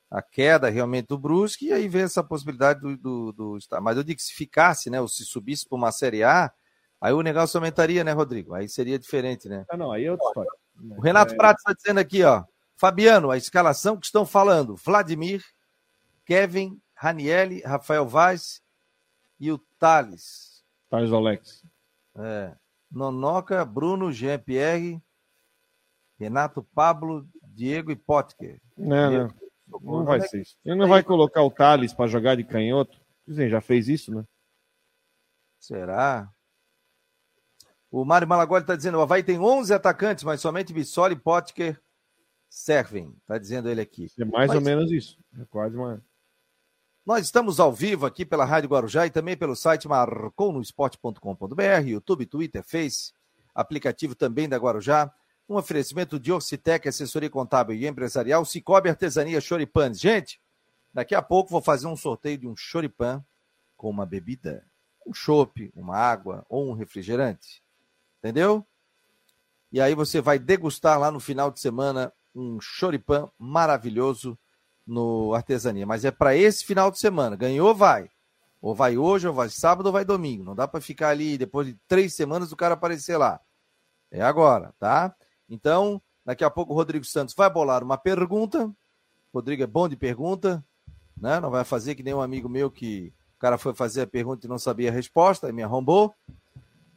[0.10, 3.58] a queda realmente do Brusque e aí ver essa possibilidade do, do, do.
[3.82, 6.52] Mas eu digo que se ficasse, né, ou se subisse para uma Série A,
[7.00, 8.56] aí o negócio aumentaria, né, Rodrigo?
[8.56, 9.64] Aí seria diferente, né?
[9.70, 10.52] Ah, não, aí é outra história.
[10.98, 12.44] O Renato É, Prato está dizendo aqui, ó.
[12.76, 15.44] Fabiano, a escalação que estão falando: Vladimir,
[16.26, 18.62] Kevin, Ranielli, Rafael Vaz
[19.40, 20.64] e o Thales.
[20.90, 21.64] Thales Alex.
[22.18, 22.56] É.
[22.90, 25.00] Nonoca, Bruno, Jean-Pierre,
[26.20, 28.60] Renato Pablo, Diego e Potker.
[28.78, 29.30] Não,
[29.68, 30.58] não, não vai ser isso.
[30.66, 33.00] Ele não vai colocar o Thales para jogar de canhoto.
[33.26, 34.26] Dizem, já fez isso, né?
[35.60, 36.30] Será?
[37.92, 41.80] O Mário Malagoli está dizendo: o Havaí tem 11 atacantes, mas somente Bissoli e Potker
[42.50, 43.16] servem.
[43.22, 44.08] Está dizendo ele aqui.
[44.20, 45.18] É mais Mas- ou menos isso.
[45.40, 46.04] É quase uma.
[47.06, 52.64] Nós estamos ao vivo aqui pela Rádio Guarujá e também pelo site marconosport.com.br, YouTube, Twitter,
[52.64, 53.12] Face,
[53.56, 55.12] aplicativo também da Guarujá.
[55.50, 60.00] Um oferecimento de Orcitec, assessoria contábil e empresarial, Cicobi Artesania Choripanes.
[60.00, 60.40] Gente,
[60.94, 63.26] daqui a pouco vou fazer um sorteio de um choripan
[63.76, 64.64] com uma bebida,
[65.08, 67.64] um chopp, uma água ou um refrigerante.
[68.20, 68.64] Entendeu?
[69.72, 74.38] E aí você vai degustar lá no final de semana um choripan maravilhoso
[74.86, 75.88] no Artesania.
[75.88, 77.36] Mas é para esse final de semana.
[77.36, 78.08] Ganhou, vai.
[78.62, 80.44] Ou vai hoje, ou vai sábado, ou vai domingo.
[80.44, 83.42] Não dá para ficar ali depois de três semanas o cara aparecer lá.
[84.12, 85.16] É agora, tá?
[85.50, 88.72] Então, daqui a pouco o Rodrigo Santos vai bolar uma pergunta.
[89.34, 90.64] Rodrigo é bom de pergunta,
[91.18, 91.40] né?
[91.40, 94.46] Não vai fazer que nem um amigo meu que o cara foi fazer a pergunta
[94.46, 96.14] e não sabia a resposta, aí me arrombou.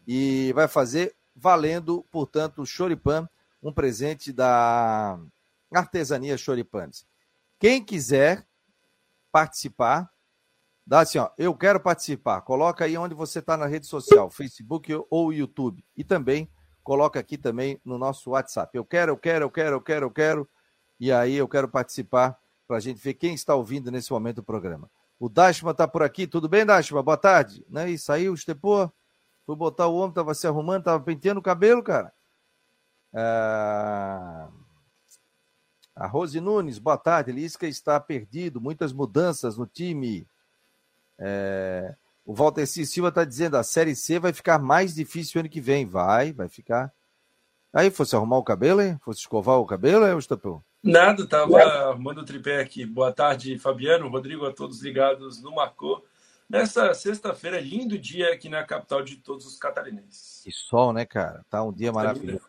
[0.07, 3.29] E vai fazer valendo, portanto, o Choripan,
[3.63, 5.19] um presente da
[5.73, 7.07] Artesania Choripanes.
[7.59, 8.45] Quem quiser
[9.31, 10.11] participar,
[10.87, 12.41] dá assim, ó, eu quero participar.
[12.43, 15.85] Coloca aí onde você está na rede social, Facebook ou YouTube.
[15.97, 16.51] E também
[16.83, 18.77] coloca aqui também no nosso WhatsApp.
[18.77, 20.49] Eu quero, eu quero, eu quero, eu quero, eu quero.
[20.99, 24.43] E aí eu quero participar para a gente ver quem está ouvindo nesse momento o
[24.43, 24.91] programa.
[25.19, 26.27] O Dashma está por aqui.
[26.27, 27.03] Tudo bem, Dashma?
[27.03, 27.65] Boa tarde.
[27.69, 27.91] Né?
[27.91, 28.93] E saiu, estepou.
[29.45, 32.13] Foi botar o homem, estava se arrumando, estava penteando o cabelo, cara.
[33.15, 34.49] Ah...
[35.95, 37.33] A Rose Nunes, boa tarde.
[37.33, 40.27] Lisca está perdido, muitas mudanças no time.
[41.19, 42.87] É, O Walter C.
[42.87, 45.85] Silva está dizendo a Série C vai ficar mais difícil ano que vem.
[45.87, 46.93] Vai, vai ficar.
[47.73, 48.99] Aí, fosse arrumar o cabelo, hein?
[49.03, 50.63] Fosse escovar o cabelo, hein, Estapeu?
[50.83, 52.85] Nada, tava arrumando o tripé aqui.
[52.85, 56.05] Boa tarde, Fabiano, Rodrigo, a todos ligados no Marcou.
[56.49, 60.43] Nessa sexta-feira, lindo dia aqui na capital de todos os catarinenses.
[60.45, 61.45] Que sol, né, cara?
[61.49, 62.45] Tá um dia maravilhoso.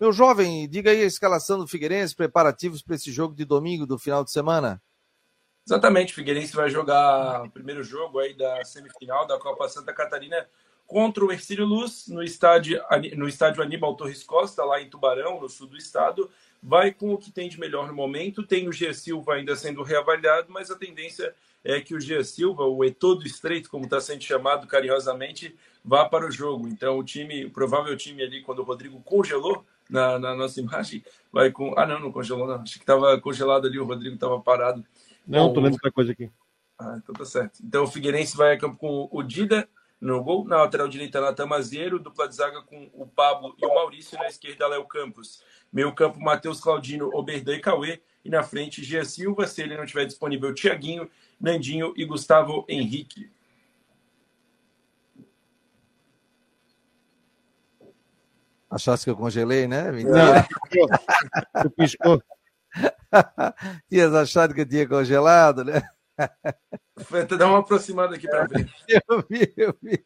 [0.00, 3.98] Meu jovem, diga aí a escalação do Figueirense, preparativos para esse jogo de domingo do
[3.98, 4.82] final de semana.
[5.66, 10.46] Exatamente, Figueirense vai jogar o primeiro jogo aí da semifinal da Copa Santa Catarina
[10.90, 12.82] contra o Ercílio Luz no estádio,
[13.16, 16.28] no estádio Aníbal Torres Costa, lá em Tubarão, no sul do estado.
[16.60, 18.42] Vai com o que tem de melhor no momento.
[18.42, 21.32] Tem o Gia Silva ainda sendo reavaliado, mas a tendência
[21.62, 26.08] é que o Gia Silva, o Eto'o do Estreito, como está sendo chamado carinhosamente, vá
[26.08, 26.66] para o jogo.
[26.66, 31.04] Então, o time, o provável time ali, quando o Rodrigo congelou na, na nossa imagem,
[31.32, 31.72] vai com.
[31.78, 32.56] Ah, não, não congelou, não.
[32.56, 34.84] Acho que estava congelado ali, o Rodrigo estava parado.
[35.26, 36.30] Não, tô lendo outra coisa aqui.
[36.78, 37.60] ah, então tá certo.
[37.62, 39.68] Então o Figueirense vai a campo com o Dida
[40.00, 43.74] no gol, na lateral direita Natan Mazeiro, dupla de zaga com o Pablo e o
[43.74, 45.42] Maurício, na esquerda Léo Campos.
[45.70, 49.86] Meio campo Matheus Claudino, Oberdan e Cauê, E na frente, Gia Silva, se ele não
[49.86, 51.08] tiver disponível, Tiaguinho,
[51.40, 53.30] Nandinho e Gustavo Henrique.
[58.70, 59.90] Achasse que eu congelei, né?
[59.90, 60.00] Não,
[61.62, 62.22] tu piscou.
[63.88, 65.82] Tinhas achado que eu tinha congelado, né?
[67.04, 68.70] Foi até dar uma aproximada aqui para ver.
[69.08, 70.04] Eu vi, eu vi.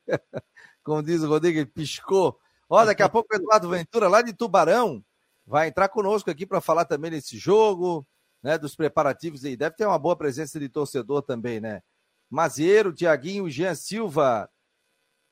[0.83, 2.39] Como diz o Rodrigo, ele piscou.
[2.69, 5.05] Ó, daqui a pouco o Eduardo Ventura, lá de Tubarão,
[5.47, 8.07] vai entrar conosco aqui para falar também desse jogo,
[8.43, 8.57] né?
[8.59, 9.57] Dos preparativos aí.
[9.57, 11.83] Deve ter uma boa presença de torcedor também, né?
[12.31, 14.49] Mazieiro, Tiaguinho e Jean Silva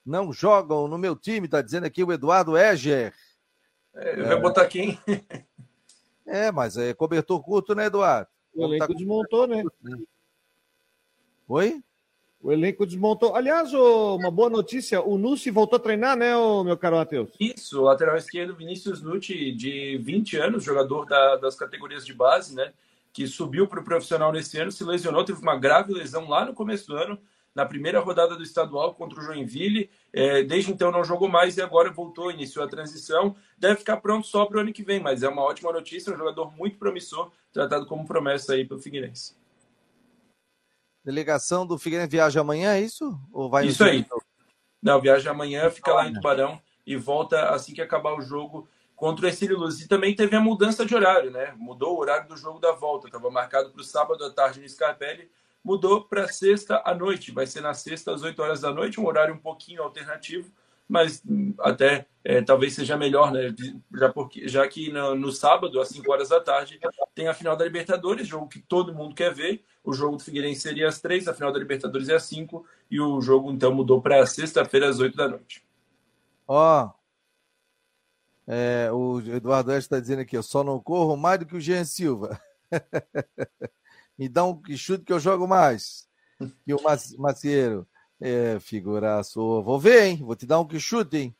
[0.04, 3.14] não jogam no meu time, tá dizendo aqui o Eduardo Eger.
[3.94, 4.98] É, vai botar quem?
[6.26, 8.28] É, mas é cobertor curto, né, Eduardo?
[8.54, 8.92] O elenco tá...
[8.92, 9.64] desmontou, né?
[11.48, 11.82] Oi?
[12.42, 13.36] O elenco desmontou.
[13.36, 16.32] Aliás, uma boa notícia: o Nucci voltou a treinar, né,
[16.64, 17.30] meu caro Matheus?
[17.38, 22.54] Isso, o lateral esquerdo Vinícius Nucci, de 20 anos, jogador da, das categorias de base,
[22.54, 22.72] né?
[23.12, 26.54] Que subiu para o profissional nesse ano, se lesionou, teve uma grave lesão lá no
[26.54, 27.18] começo do ano,
[27.54, 29.90] na primeira rodada do estadual contra o Joinville.
[30.12, 33.36] É, desde então não jogou mais e agora voltou, iniciou a transição.
[33.58, 36.16] Deve ficar pronto só para o ano que vem, mas é uma ótima notícia, um
[36.16, 39.36] jogador muito promissor, tratado como promessa aí pelo Figueirense.
[41.04, 43.18] Delegação do Figueirense viaja amanhã, é isso?
[43.32, 44.06] Ou vai isso aí.
[44.82, 49.24] Não, viaja amanhã, fica lá em Tubarão e volta assim que acabar o jogo contra
[49.24, 49.80] o Ercílio Luz.
[49.80, 51.52] E também teve a mudança de horário, né?
[51.56, 53.08] Mudou o horário do jogo da volta.
[53.08, 55.28] Estava marcado para o sábado à tarde no Scarpelli,
[55.64, 57.30] mudou para sexta à noite.
[57.30, 60.50] Vai ser na sexta às 8 horas da noite, um horário um pouquinho alternativo,
[60.88, 63.54] mas hum, até é, talvez seja melhor, né?
[63.94, 66.78] Já, porque, já que no, no, sábado, às 5 horas da tarde,
[67.14, 69.64] tem a final da Libertadores, jogo que todo mundo quer ver.
[69.84, 73.00] O jogo do Figueirense seria às 3, a final da Libertadores é às 5, e
[73.00, 75.64] o jogo então mudou para sexta-feira às 8 da noite.
[76.46, 76.90] Ó, oh,
[78.46, 81.60] é, o Eduardo Oeste está dizendo aqui, eu só não corro mais do que o
[81.60, 82.40] Jean Silva.
[84.22, 86.06] Me dá um chute que eu jogo mais.
[86.64, 86.78] E o
[87.18, 87.84] Macieiro.
[88.20, 89.60] É, figuraço.
[89.64, 90.18] Vou ver, hein?
[90.22, 91.36] Vou te dar um que chute, hein?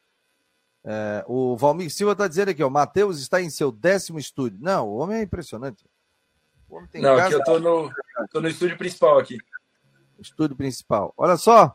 [0.83, 2.69] É, o Valmir Silva está dizendo aqui, ó.
[2.69, 4.59] Matheus está em seu décimo estúdio.
[4.61, 5.89] Não, o homem é impressionante.
[6.69, 7.27] Homem Não, casa...
[7.27, 7.93] aqui eu tô no,
[8.33, 9.39] tô no estúdio principal aqui.
[10.19, 11.15] Estúdio principal.
[11.17, 11.67] Olha só.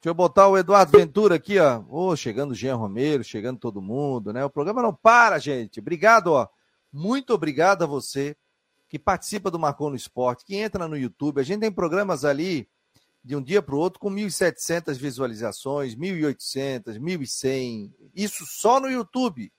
[0.00, 1.84] Deixa eu botar o Eduardo Ventura aqui, ó.
[1.88, 4.44] Oh, chegando o Jean Romero, chegando todo mundo, né?
[4.44, 5.78] O programa não para, gente.
[5.78, 6.48] Obrigado, ó.
[6.92, 8.36] Muito obrigado a você
[8.90, 11.40] que participa do Marcou no Esporte, que entra no YouTube.
[11.40, 12.68] A gente tem programas ali
[13.24, 17.92] de um dia para o outro com 1.700 visualizações, 1.800, 1.100.
[18.12, 19.52] Isso só no YouTube.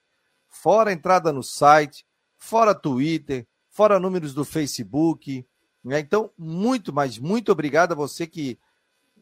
[0.50, 2.04] Fora entrada no site,
[2.36, 5.46] fora Twitter, fora números do Facebook.
[5.82, 6.00] Né?
[6.00, 8.58] Então, muito, mas muito obrigado a você que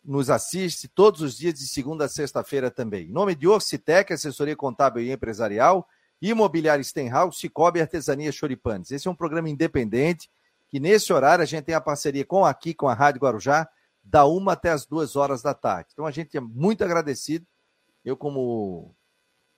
[0.04, 3.06] nos assiste todos os dias de segunda a sexta-feira também.
[3.06, 5.86] Em nome de Orcitec, assessoria contábil e empresarial,
[6.20, 8.90] Imobiliária Stenhouse, Cicobi Artesania Choripanes.
[8.90, 10.30] Esse é um programa independente
[10.68, 13.68] que nesse horário a gente tem a parceria com aqui, com a Rádio Guarujá,
[14.02, 15.90] da uma até as duas horas da tarde.
[15.92, 17.46] Então a gente é muito agradecido.
[18.04, 18.94] Eu, como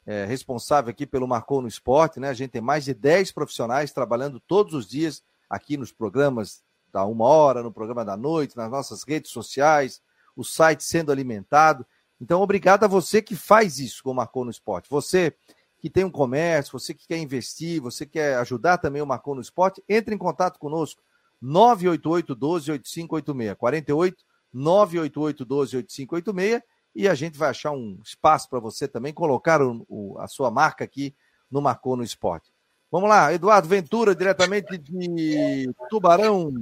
[0.06, 2.28] é, responsável aqui pelo Marcou no Esporte, né?
[2.28, 7.04] A gente tem mais de 10 profissionais trabalhando todos os dias aqui nos programas da
[7.04, 10.02] uma hora, no programa da noite, nas nossas redes sociais,
[10.36, 11.86] o site sendo alimentado.
[12.20, 14.88] Então, obrigado a você que faz isso com o Marcou no Esporte.
[14.90, 15.34] Você
[15.83, 19.41] que tem um comércio, você que quer investir, você quer ajudar também o Marcou no
[19.41, 21.03] Esporte, entre em contato conosco.
[21.43, 24.24] 988 12 8586 48
[24.55, 26.62] 988 12 8586
[26.95, 30.53] e a gente vai achar um espaço para você também colocar o, o, a sua
[30.53, 31.12] marca aqui
[31.51, 32.53] no Marcou no Esporte.
[32.89, 36.53] Vamos lá, Eduardo Ventura, diretamente de Tubarão.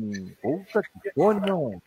[0.40, 1.82] Puta que meu.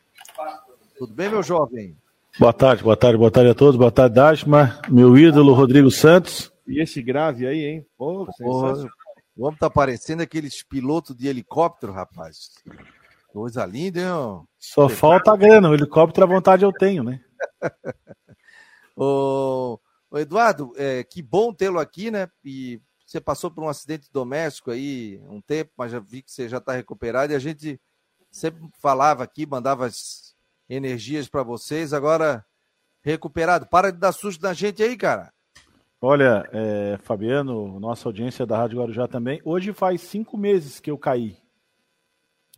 [1.00, 1.98] Tudo bem, meu jovem?
[2.38, 3.76] Boa tarde, boa tarde, boa tarde a todos.
[3.76, 4.80] Boa tarde, Dashma.
[4.88, 6.53] Meu ídolo, Rodrigo Santos.
[6.68, 7.86] E esse grave aí, hein?
[7.98, 8.90] Pô, sensacional.
[9.36, 12.52] O homem tá parecendo aqueles pilotos de helicóptero, rapaz.
[13.30, 14.48] Coisa linda, hein?
[14.60, 15.70] Só Você falta a grana.
[15.70, 17.20] O helicóptero à vontade eu tenho, né?
[18.96, 19.80] ô,
[20.12, 22.30] ô, Eduardo, é, que bom tê-lo aqui, né?
[22.46, 26.48] E você passou por um acidente doméstico aí um tempo, mas já vi que você
[26.48, 27.82] já está recuperado e a gente
[28.32, 30.36] sempre falava aqui, mandava as
[30.70, 31.92] energias para vocês.
[31.92, 32.46] Agora,
[33.02, 33.68] recuperado.
[33.68, 35.34] Para de dar susto na gente aí, cara.
[36.06, 39.40] Olha, é, Fabiano, nossa audiência da Rádio Guarujá também.
[39.46, 41.38] Hoje faz cinco meses que eu caí.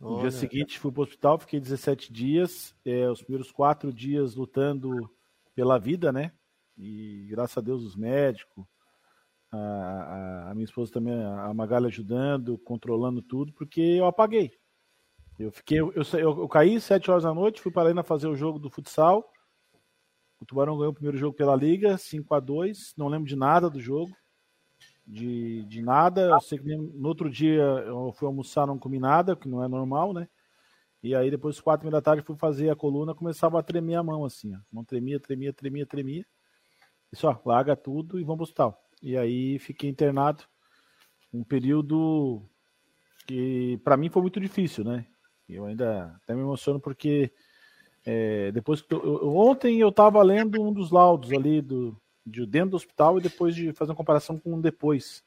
[0.00, 0.22] No Olha.
[0.22, 2.74] dia seguinte fui para o hospital, fiquei 17 dias.
[2.84, 5.08] É, os primeiros quatro dias lutando
[5.54, 6.32] pela vida, né?
[6.76, 8.66] E graças a Deus os médicos,
[9.52, 14.50] a, a, a minha esposa também, a Magalha ajudando, controlando tudo, porque eu apaguei.
[15.38, 18.02] Eu fiquei, eu, eu, eu, eu caí sete horas da noite, fui para a Arena
[18.02, 19.24] fazer o jogo do futsal.
[20.40, 23.70] O Tubarão ganhou o primeiro jogo pela Liga, 5 a 2 Não lembro de nada
[23.70, 24.14] do jogo.
[25.06, 26.30] de, de nada.
[26.30, 29.68] Eu sei que no outro dia eu fui almoçar, não comi nada, que não é
[29.68, 30.28] normal, né?
[31.02, 34.24] E aí depois, quatro da tarde, fui fazer a coluna, começava a tremer a mão,
[34.24, 34.58] assim, ó.
[34.72, 36.26] Não tremia, tremia, tremia, tremia.
[37.12, 38.82] E só, larga tudo e vamos pro hospital.
[39.02, 40.44] E aí fiquei internado
[41.32, 42.42] um período
[43.26, 45.06] que para mim foi muito difícil, né?
[45.48, 47.32] Eu ainda até me emociono porque
[48.06, 52.76] é, depois eu, ontem eu estava lendo um dos laudos ali do de dentro do
[52.76, 55.22] hospital e depois de fazer uma comparação com um depois.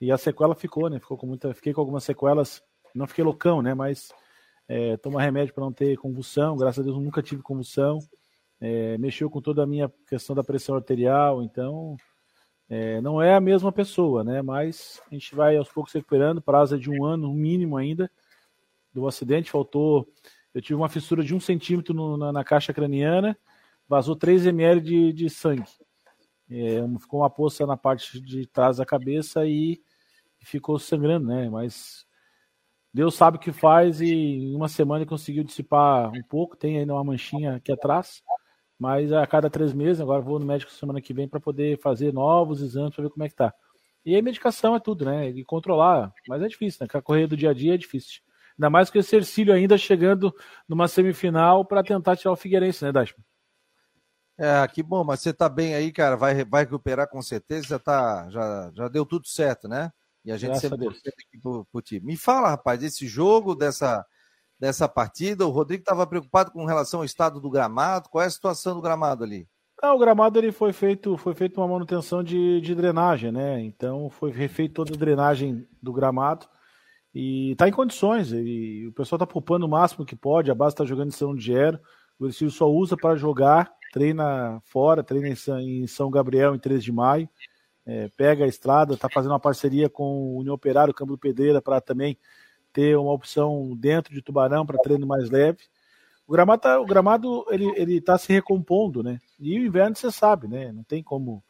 [0.00, 1.00] E a sequela ficou, né?
[1.00, 2.62] Ficou com muita, fiquei com algumas sequelas.
[2.94, 3.74] Não fiquei loucão, né?
[3.74, 4.12] Mas
[4.68, 6.56] é, toma remédio para não ter convulsão.
[6.56, 7.98] Graças a Deus nunca tive convulsão.
[8.60, 11.42] É, mexeu com toda a minha questão da pressão arterial.
[11.42, 11.96] Então
[12.68, 14.40] é, não é a mesma pessoa, né?
[14.40, 16.40] Mas a gente vai aos poucos recuperando.
[16.40, 18.08] Prazo é de um ano, no mínimo ainda,
[18.94, 19.50] do acidente.
[19.50, 20.08] Faltou.
[20.54, 23.38] Eu tive uma fissura de um centímetro no, na, na, caixa craniana,
[23.88, 25.64] vazou 3 ml de, de sangue.
[26.50, 29.80] É, ficou uma poça na parte de trás da cabeça e
[30.40, 31.48] ficou sangrando, né?
[31.48, 32.04] Mas
[32.92, 36.56] Deus sabe o que faz e em uma semana conseguiu dissipar um pouco.
[36.56, 38.22] Tem ainda uma manchinha aqui atrás,
[38.78, 42.12] mas a cada três meses, agora vou no médico semana que vem para poder fazer
[42.12, 43.54] novos exames para ver como é que tá.
[44.04, 45.28] E aí medicação é tudo, né?
[45.28, 46.88] E controlar, mas é difícil, né?
[46.92, 48.22] a correr do dia a dia é difícil.
[48.60, 50.34] Ainda mais com esse Ercílio ainda chegando
[50.68, 53.24] numa semifinal para tentar tirar o Figueirense, né, Dashman?
[54.38, 57.78] É, que bom, mas você tá bem aí, cara, vai, vai recuperar com certeza, já,
[57.78, 59.90] tá, já, já deu tudo certo, né?
[60.22, 62.04] E a gente Graças sempre torce aqui pro, pro time.
[62.04, 64.04] Me fala, rapaz, desse jogo, dessa,
[64.58, 68.30] dessa partida, o Rodrigo estava preocupado com relação ao estado do gramado, qual é a
[68.30, 69.48] situação do gramado ali?
[69.82, 73.58] Ah, o gramado ele foi feito, foi feito uma manutenção de, de drenagem, né?
[73.62, 76.46] Então foi refeito toda a drenagem do gramado
[77.14, 78.32] e está em condições.
[78.32, 81.34] E o pessoal está poupando o máximo que pode, a base está jogando em São
[81.34, 81.78] Diego,
[82.18, 86.92] o Ercílio só usa para jogar treina fora, treina em São Gabriel em 3 de
[86.92, 87.28] maio,
[87.84, 91.60] é, pega a estrada, está fazendo uma parceria com o União Operário, Campo do Pedreira,
[91.60, 92.16] para também
[92.72, 95.58] ter uma opção dentro de Tubarão para treino mais leve.
[96.26, 99.18] O gramado, tá, o gramado ele, ele tá se recompondo, né?
[99.38, 100.70] E o inverno você sabe, né?
[100.70, 101.42] Não tem como.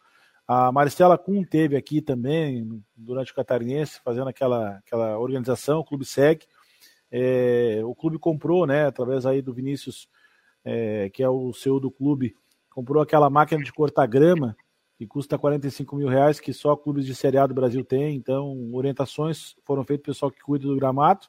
[0.53, 6.05] A Maristela Kuhn teve aqui também durante o Catarinense, fazendo aquela, aquela organização, o clube
[6.05, 6.45] segue.
[7.09, 10.09] É, o clube comprou, né, através aí do Vinícius
[10.65, 12.35] é, que é o CEO do clube,
[12.69, 14.57] comprou aquela máquina de cortar grama
[14.99, 18.17] que custa 45 mil reais, que só clubes de Série A do Brasil têm.
[18.17, 21.29] Então, orientações foram feitas pelo pessoal que cuida do gramado.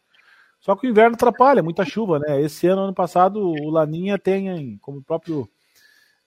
[0.60, 2.42] Só que o inverno atrapalha, muita chuva, né?
[2.42, 5.48] Esse ano, ano passado, o Laninha tem, como o próprio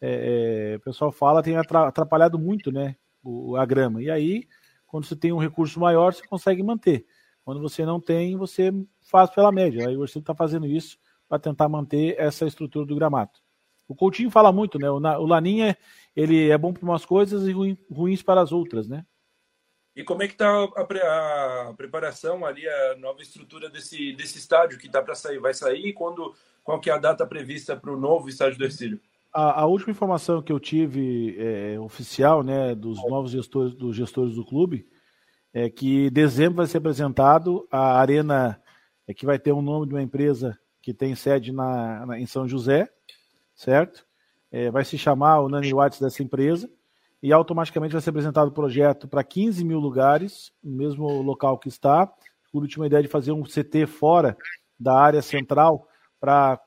[0.07, 2.97] é, é, pessoal fala, tem atrapalhado muito, né?
[3.23, 4.03] O, a grama.
[4.03, 4.47] E aí,
[4.87, 7.07] quando você tem um recurso maior, você consegue manter.
[7.45, 9.89] Quando você não tem, você faz pela média.
[9.89, 10.99] Aí o está fazendo isso
[11.29, 13.33] para tentar manter essa estrutura do gramado.
[13.89, 14.91] O Coutinho fala muito, né?
[14.91, 15.77] O, Laninha
[16.15, 19.05] ele é bom para umas coisas e ruim, ruins para as outras, né?
[19.97, 24.79] E como é que está a, a, preparação ali, a nova estrutura desse, desse estádio
[24.79, 25.39] que está para sair?
[25.39, 25.93] Vai sair?
[25.93, 29.01] Quando, qual que é a data prevista para o novo estádio do Ercílio?
[29.35, 34.37] A, a, última informação que eu tive é, oficial, né, dos novos gestores, dos gestores
[34.37, 34.87] do clube,
[35.53, 38.63] é que em dezembro vai ser apresentado a arena
[39.09, 42.21] é, que vai ter o um nome de uma empresa que tem sede na, na
[42.21, 42.89] em São José,
[43.57, 44.07] certo?
[44.53, 46.71] É, vai se chamar o Nani Watts dessa empresa
[47.21, 51.69] e automaticamente vai ser apresentado o projeto para 15 mil lugares, no mesmo local que
[51.69, 52.07] está.
[52.53, 54.37] Por última ideia de fazer um CT fora
[54.79, 55.89] da área central
[56.21, 56.61] para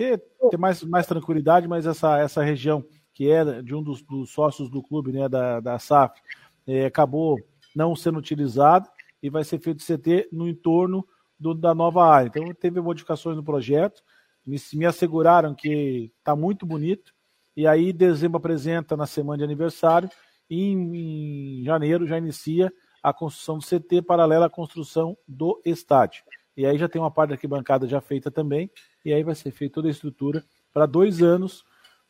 [0.00, 2.82] ter, ter mais, mais tranquilidade, mas essa, essa região
[3.12, 6.18] que é de um dos, dos sócios do clube, né, da, da SAF,
[6.66, 7.38] é, acabou
[7.76, 8.90] não sendo utilizada
[9.22, 11.06] e vai ser feito CT no entorno
[11.38, 12.28] do, da nova área.
[12.28, 14.02] Então, teve modificações no projeto,
[14.46, 17.12] me, me asseguraram que está muito bonito,
[17.54, 20.08] e aí dezembro apresenta na semana de aniversário,
[20.48, 22.72] e em, em janeiro já inicia
[23.02, 26.24] a construção do CT paralela à construção do estádio.
[26.60, 28.70] E aí já tem uma parte da arquibancada já feita também,
[29.02, 30.44] e aí vai ser feita toda a estrutura
[30.74, 31.64] para dois anos,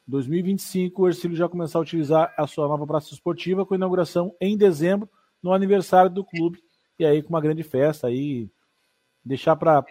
[0.08, 4.56] 2025, o Ercílio já começar a utilizar a sua nova praça esportiva com inauguração em
[4.56, 5.08] dezembro,
[5.40, 6.60] no aniversário do clube,
[6.98, 8.50] e aí com uma grande festa aí,
[9.24, 9.84] deixar para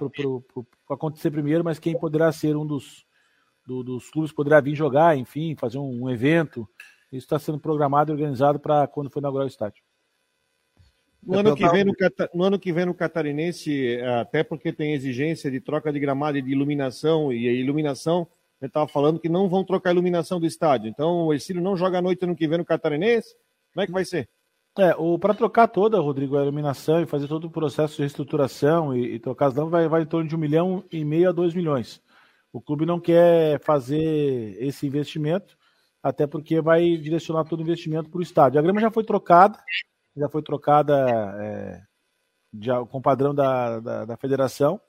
[0.89, 3.05] acontecer primeiro, mas quem poderá ser um dos,
[3.65, 6.67] do, dos clubes poderá vir jogar, enfim, fazer um, um evento.
[7.13, 9.81] Isso está sendo programado e organizado para quando for inaugurar o estádio.
[11.21, 11.93] No ano, que vem no,
[12.33, 16.41] no ano que vem no Catarinense, até porque tem exigência de troca de gramado e
[16.41, 18.27] de iluminação, e a iluminação,
[18.61, 20.89] eu estava falando que não vão trocar a iluminação do estádio.
[20.89, 23.35] Então o Ercílio não joga à noite ano que vem no Catarinense.
[23.73, 24.29] Como é que vai ser?
[24.77, 29.15] É, para trocar toda, Rodrigo, a iluminação e fazer todo o processo de reestruturação e,
[29.15, 31.53] e trocar as lâmpadas vai, vai em torno de um milhão e meio a dois
[31.53, 32.01] milhões.
[32.53, 35.57] O clube não quer fazer esse investimento,
[36.01, 38.59] até porque vai direcionar todo o investimento para o estádio.
[38.59, 39.59] A grama já foi trocada,
[40.15, 40.95] já foi trocada
[41.39, 41.81] é,
[42.51, 44.79] de, com o padrão da, da, da, federação.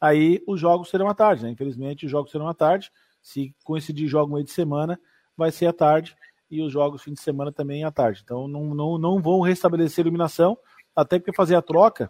[0.00, 1.50] Aí os jogos serão à tarde, né?
[1.50, 2.90] Infelizmente, os jogos serão à tarde.
[3.20, 4.98] Se coincidir jogo meio de semana,
[5.36, 6.16] vai ser à tarde.
[6.50, 8.22] E os jogos fim de semana também à tarde.
[8.24, 10.56] Então não, não, não vão restabelecer a iluminação,
[10.96, 12.08] até porque fazer a troca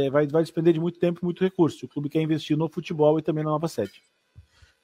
[0.00, 1.84] é, vai, vai despender de muito tempo e muito recurso.
[1.84, 4.02] O clube quer investir no futebol e também na nova sede.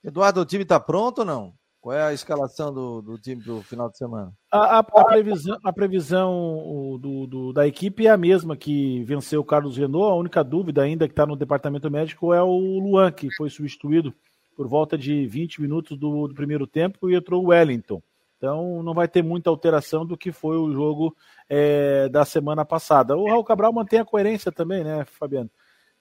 [0.05, 1.55] Eduardo, o time está pronto ou não?
[1.81, 4.33] Qual é a escalação do, do time do final de semana?
[4.53, 9.41] A, a, a previsão, a previsão do, do, da equipe é a mesma que venceu
[9.41, 10.13] o Carlos Renault.
[10.13, 14.15] A única dúvida ainda que está no departamento médico é o Luan, que foi substituído
[14.55, 18.03] por volta de 20 minutos do, do, primeiro tempo e entrou o Wellington.
[18.37, 21.17] Então não vai ter muita alteração do que foi o jogo
[21.49, 23.17] é, da semana passada.
[23.17, 25.51] O Raul Cabral mantém a coerência também, né, Fabiano?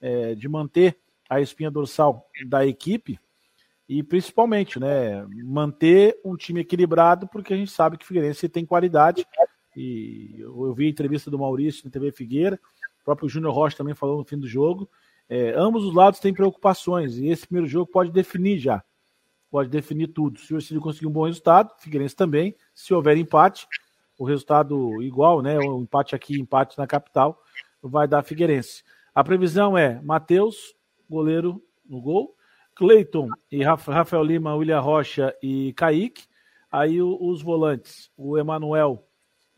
[0.01, 0.97] É, de manter
[1.29, 3.17] a espinha dorsal da equipe
[3.89, 8.63] e principalmente, né, manter um time equilibrado, porque a gente sabe que o Figueirense tem
[8.63, 9.25] qualidade.
[9.75, 12.59] E eu vi a entrevista do Maurício na TV Figueira,
[13.01, 14.87] o próprio Júnior Rocha também falou no fim do jogo.
[15.27, 18.83] É, ambos os lados têm preocupações e esse primeiro jogo pode definir já.
[19.49, 20.39] Pode definir tudo.
[20.39, 22.55] Se o Ercílio conseguir um bom resultado, o Figueirense também.
[22.75, 23.67] Se houver empate,
[24.19, 25.57] o resultado igual, né?
[25.57, 27.41] O empate aqui, empate na capital,
[27.81, 28.83] vai dar Figueirense.
[29.15, 30.75] A previsão é Matheus,
[31.09, 32.35] goleiro no gol,
[32.79, 36.23] Cleiton e Rafael Lima, William Rocha e Kaique.
[36.71, 39.05] Aí os volantes, o Emanuel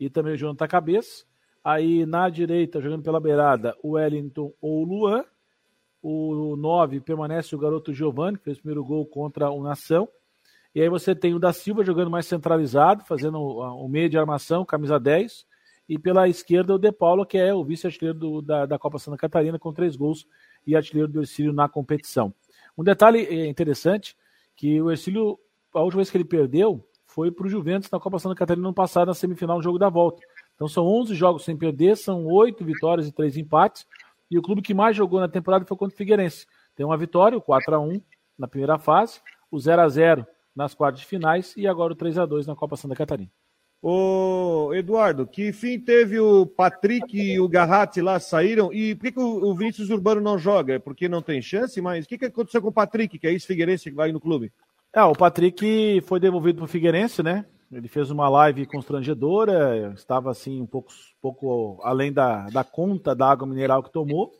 [0.00, 1.24] e também o Jonathan Cabeça.
[1.62, 5.24] Aí na direita, jogando pela beirada, o Wellington ou o Luan.
[6.02, 10.08] O 9 permanece o garoto Giovanni, que fez o primeiro gol contra o Nação.
[10.74, 14.64] E aí você tem o da Silva jogando mais centralizado, fazendo o meio de armação,
[14.64, 15.46] camisa 10.
[15.88, 19.60] E pela esquerda o De Paulo, que é o vice-artilheiro da, da Copa Santa Catarina,
[19.60, 20.26] com três gols
[20.66, 22.34] e artilheiro do Ercílio na competição.
[22.76, 24.16] Um detalhe é, interessante,
[24.56, 25.38] que o Ercílio,
[25.74, 28.74] a última vez que ele perdeu, foi para o Juventus na Copa Santa Catarina no
[28.74, 30.22] passado, na semifinal do jogo da volta.
[30.54, 33.86] Então são 11 jogos sem perder, são 8 vitórias e 3 empates.
[34.30, 36.46] E o clube que mais jogou na temporada foi contra o Figueirense.
[36.74, 38.00] Tem uma vitória, o 4 a 1
[38.38, 39.20] na primeira fase,
[39.50, 42.56] o 0 a 0 nas quartas de finais e agora o 3 a 2 na
[42.56, 43.30] Copa Santa Catarina.
[43.84, 48.72] Ô, Eduardo, que fim teve o Patrick e o Garratti lá saíram?
[48.72, 50.74] E por que, que o Vinícius Urbano não joga?
[50.74, 51.80] É porque não tem chance?
[51.80, 54.20] Mas o que, que aconteceu com o Patrick, que é esse Figueirense que vai no
[54.20, 54.52] clube?
[54.94, 57.44] É, o Patrick foi devolvido para o Figueirense, né?
[57.72, 63.28] Ele fez uma live constrangedora, estava assim um pouco, pouco além da, da conta da
[63.28, 64.30] água mineral que tomou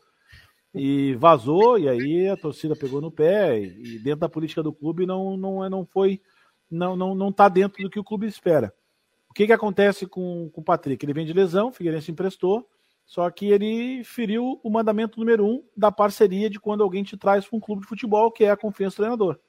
[0.73, 5.05] e vazou, e aí a torcida pegou no pé, e dentro da política do clube
[5.05, 6.21] não, não, não foi,
[6.71, 8.73] não, não, não tá dentro do que o clube espera.
[9.33, 11.03] O que, que acontece com, com o Patrick?
[11.03, 12.69] Ele vem de lesão, o Figueirense emprestou,
[13.07, 17.47] só que ele feriu o mandamento número um da parceria de quando alguém te traz
[17.47, 19.41] para um clube de futebol, que é a confiança do treinador.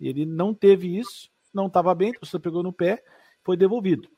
[0.00, 3.04] Ele não teve isso, não estava bem, você pegou no pé,
[3.44, 4.08] foi devolvido.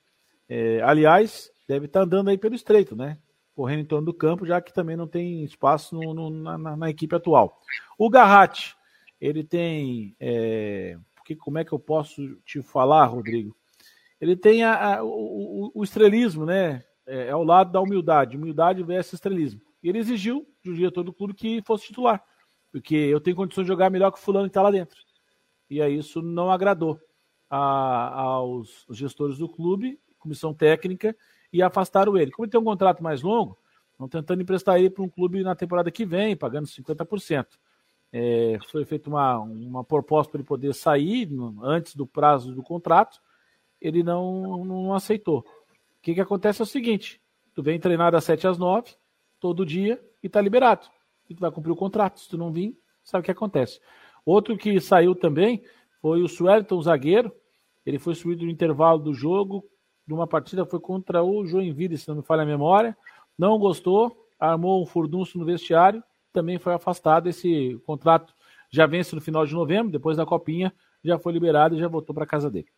[0.49, 3.19] É, aliás, deve estar tá andando aí pelo estreito, né?
[3.55, 6.89] Correndo em torno do campo, já que também não tem espaço no, no, na, na,
[6.89, 7.61] equipe atual.
[7.99, 8.75] O Garratti,
[9.21, 10.17] ele tem.
[10.19, 13.55] É, porque, como é que eu posso te falar, Rodrigo?
[14.23, 16.85] Ele tem a, a, o, o, estrelismo, né?
[17.05, 19.61] É, é, ao lado da humildade, humildade versus estrelismo.
[19.83, 22.23] E ele exigiu do diretor do clube que fosse titular,
[22.71, 24.97] porque eu tenho condições de jogar melhor que o fulano que está lá dentro.
[25.69, 27.01] E aí isso não agradou
[27.51, 31.17] a, aos gestores do clube, comissão técnica,
[31.53, 32.31] e afastaram ele.
[32.31, 33.59] Como ele tem um contrato mais longo,
[33.91, 37.47] estão tentando emprestar ele para um clube na temporada que vem, pagando 50%.
[38.13, 41.29] É, foi feita uma, uma proposta para ele poder sair
[41.61, 43.21] antes do prazo do contrato,
[43.83, 45.41] ele não, não aceitou.
[45.41, 45.45] O
[46.03, 47.21] que, que acontece é o seguinte:
[47.55, 48.95] tu vem treinar das 7 às 9,
[49.41, 50.87] todo dia, e tá liberado.
[51.29, 52.21] E tu vai cumprir o contrato.
[52.21, 53.81] Se tu não vir, sabe o que acontece.
[54.25, 55.65] Outro que saiu também
[56.01, 57.33] foi o Suelton, zagueiro.
[57.85, 59.65] Ele foi subido no intervalo do jogo,
[60.07, 62.97] de uma partida, foi contra o Joinville, se não me falha a memória.
[63.37, 66.03] Não gostou, armou um furdunço no vestiário,
[66.33, 67.29] também foi afastado.
[67.29, 68.35] Esse contrato
[68.71, 70.73] já vence no final de novembro, depois da copinha,
[71.05, 72.69] já foi liberado e já voltou para casa dele.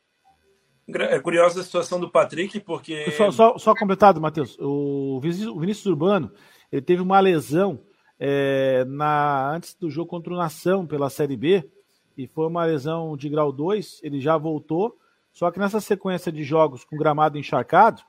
[0.86, 3.10] É curiosa a situação do Patrick, porque.
[3.12, 4.56] Só, só, só completado, Matheus.
[4.60, 6.30] O Vinícius Urbano
[6.70, 7.80] ele teve uma lesão
[8.18, 11.70] é, na, antes do jogo contra o Nação pela Série B,
[12.18, 14.00] e foi uma lesão de grau 2.
[14.02, 14.98] Ele já voltou,
[15.32, 18.02] só que nessa sequência de jogos com gramado encharcado,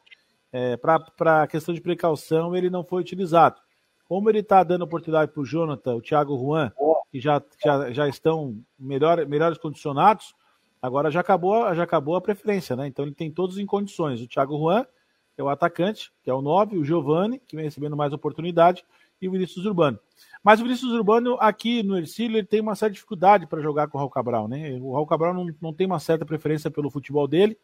[0.51, 3.61] é, para a questão de precaução, ele não foi utilizado.
[4.07, 6.71] Como ele está dando oportunidade para o Jonathan, o Thiago Juan,
[7.11, 10.33] que já, já, já estão melhor, melhores condicionados
[10.81, 12.87] Agora já acabou, já acabou a preferência, né?
[12.87, 14.21] Então ele tem todos em condições.
[14.21, 14.85] O Thiago Juan,
[15.33, 18.85] que é o atacante, que é o 9, o Giovani, que vem recebendo mais oportunidade,
[19.21, 19.99] e o Vinícius Urbano.
[20.43, 23.97] Mas o Vinícius Urbano, aqui no Ercílio, ele tem uma certa dificuldade para jogar com
[23.97, 24.77] o Raul Cabral, né?
[24.81, 27.57] O Raul Cabral não, não tem uma certa preferência pelo futebol dele,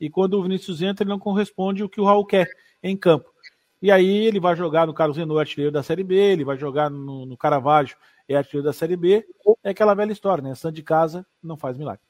[0.00, 2.48] e quando o Vinícius entra, ele não corresponde o que o Raul quer
[2.82, 3.30] em campo.
[3.80, 6.90] E aí ele vai jogar no Carlos Renault, artilheiro da Série B, ele vai jogar
[6.90, 7.96] no, no Caravaggio,
[8.28, 9.24] é artilheiro da Série B.
[9.62, 10.54] É aquela velha história, né?
[10.54, 12.07] Santo de casa não faz milagre.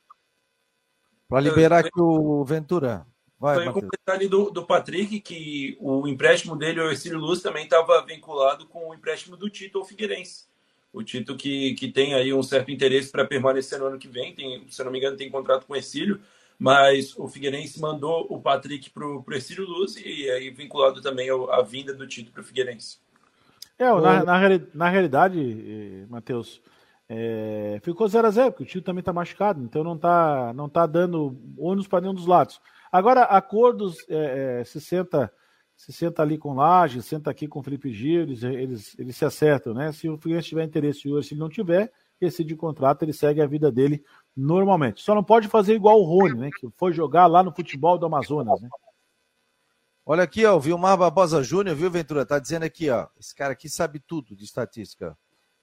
[1.29, 3.07] Para liberar aqui o Ventura.
[3.39, 8.05] Vai, um detalhe do, do Patrick, que o empréstimo dele, o Ercílio Luz, também estava
[8.05, 10.47] vinculado com o empréstimo do Tito ao Figueirense.
[10.93, 14.35] O Tito que, que tem aí um certo interesse para permanecer no ano que vem,
[14.35, 16.21] tem, se eu não me engano, tem contrato com o Ercílio,
[16.59, 21.63] mas o Figueirense mandou o Patrick para o Ercílio Luz e aí vinculado também a
[21.63, 22.99] vinda do Tito para o Figueirense.
[23.79, 26.61] É, na, na, na realidade, eh, Matheus,
[27.09, 30.69] é, ficou 0 a 0 porque o Tito também está machucado, então não está não
[30.69, 32.61] tá dando ônus para nenhum dos lados.
[32.93, 35.33] Agora, acordos é, é, se senta
[35.75, 39.25] se senta ali com Laje, senta aqui com o Felipe Gil, eles, eles, eles se
[39.25, 39.93] acertam, né?
[39.93, 43.47] Se o Figueirense tiver interesse e se ele não tiver, de contrato, ele segue a
[43.47, 44.05] vida dele
[44.37, 45.01] normalmente.
[45.01, 46.51] Só não pode fazer igual o Rony, né?
[46.59, 48.69] Que foi jogar lá no futebol do Amazonas, né?
[50.05, 52.27] Olha aqui, ó, o Vilmar Barbosa Júnior, viu, Ventura?
[52.27, 53.07] Tá dizendo aqui, ó.
[53.21, 55.17] Esse cara aqui sabe tudo de estatística.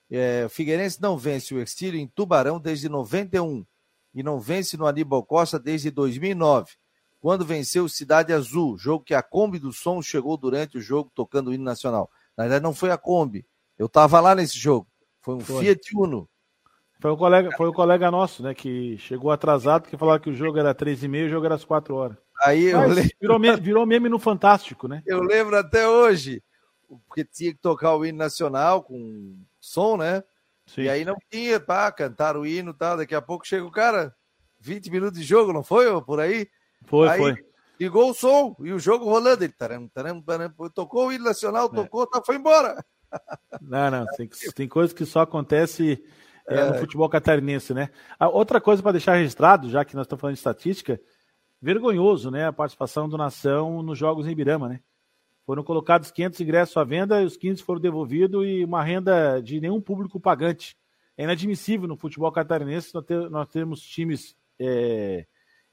[0.10, 3.66] É, o Figueirense não vence o Exílio em Tubarão desde 91
[4.14, 6.74] e não vence no Aníbal Costa desde 2009
[7.26, 11.48] quando venceu Cidade Azul, jogo que a Kombi do Som chegou durante o jogo tocando
[11.48, 12.08] o hino nacional.
[12.38, 13.44] Na verdade, não foi a Kombi.
[13.80, 14.88] Eu estava lá nesse jogo.
[15.22, 15.66] Foi um foi.
[15.66, 16.30] Fiat Uno.
[17.02, 20.36] Foi o, colega, foi o colega nosso, né, que chegou atrasado, que falava que o
[20.36, 22.16] jogo era três e meia, o jogo era às quatro horas.
[22.44, 23.12] Aí eu lembro...
[23.20, 25.02] virou, meme, virou meme no Fantástico, né?
[25.04, 26.44] Eu lembro até hoje,
[27.08, 30.24] porque tinha que tocar o hino nacional com som, né?
[30.66, 30.84] Sim.
[30.84, 32.98] E aí não tinha, pá, cantar o hino e tal.
[32.98, 34.16] Daqui a pouco chega o cara,
[34.60, 35.86] 20 minutos de jogo, não foi?
[36.02, 36.48] Por aí?
[36.86, 37.46] Foi, Aí, foi.
[37.80, 39.44] Ligou o som e o jogo rolando.
[39.44, 41.76] Ele taram, taram, taram, tocou o hino nacional, é.
[41.76, 42.08] tocou, é.
[42.08, 42.84] tá, foi embora.
[43.62, 46.04] Não, não, tem, tem coisas que só acontece
[46.50, 46.66] é, é.
[46.66, 47.90] no futebol catarinense, né?
[48.20, 51.00] A outra coisa para deixar registrado, já que nós estamos falando de estatística,
[51.62, 52.46] vergonhoso, né?
[52.46, 54.82] A participação do Nação nos Jogos em Ibirama, né?
[55.46, 59.62] Foram colocados 500 ingressos à venda e os 15 foram devolvidos e uma renda de
[59.62, 60.76] nenhum público pagante.
[61.16, 65.26] É inadmissível no futebol catarinense nós, ter, nós temos times é,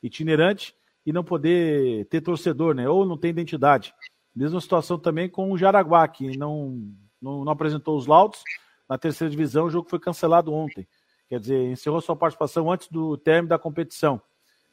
[0.02, 0.74] itinerantes
[1.06, 2.88] e não poder ter torcedor, né?
[2.88, 3.94] Ou não tem identidade.
[4.36, 6.78] Mesma situação também com o Jaraguá, que não,
[7.20, 8.42] não, não apresentou os laudos.
[8.88, 10.86] Na terceira divisão, o jogo foi cancelado ontem.
[11.28, 14.20] Quer dizer, encerrou sua participação antes do término da competição.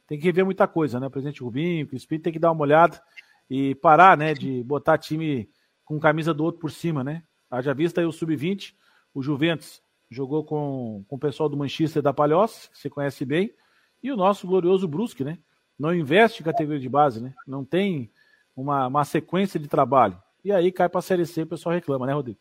[0.06, 1.08] Tem que rever muita coisa, né?
[1.08, 3.02] O presidente Rubinho, o Espírito tem que dar uma olhada
[3.50, 5.50] e parar, né, de botar time
[5.84, 7.24] com camisa do outro por cima, né?
[7.50, 8.76] Haja vista aí o Sub-20,
[9.14, 13.54] o Juventus jogou com, com o pessoal do Manchester da Palhoça, que você conhece bem,
[14.02, 15.40] e o nosso glorioso Brusque, né?
[15.80, 17.34] não investe em categoria de base, né?
[17.48, 18.12] Não tem
[18.54, 20.22] uma, uma sequência de trabalho.
[20.44, 22.40] E aí cai para a Série C e o pessoal reclama, né, Rodrigo?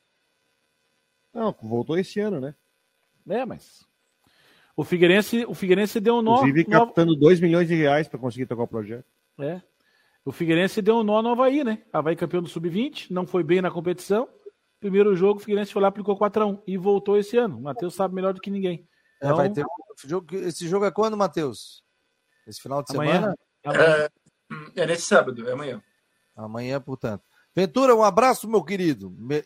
[1.32, 2.54] Não, voltou esse ano, né?
[3.28, 3.86] É, mas.
[4.76, 6.38] O Figueirense, o Figueirense deu um nó.
[6.38, 9.06] Inclusive captando 2 milhões de reais para conseguir tocar o projeto.
[9.38, 9.60] É.
[10.28, 11.82] O Figueirense deu um nó no Havaí, né?
[11.90, 14.28] Havaí campeão do Sub-20, não foi bem na competição.
[14.78, 17.56] Primeiro jogo, o Figueirense foi lá, aplicou 4x1 e voltou esse ano.
[17.56, 18.86] O Matheus sabe melhor do que ninguém.
[19.16, 19.30] Então...
[19.30, 20.26] É, vai ter um jogo.
[20.36, 21.82] Esse jogo é quando, Matheus?
[22.46, 23.12] Esse final de amanhã?
[23.14, 23.36] semana?
[24.76, 25.82] É, é nesse sábado, é amanhã.
[26.36, 27.24] Amanhã, portanto.
[27.56, 29.10] Ventura, um abraço, meu querido.
[29.12, 29.42] Me...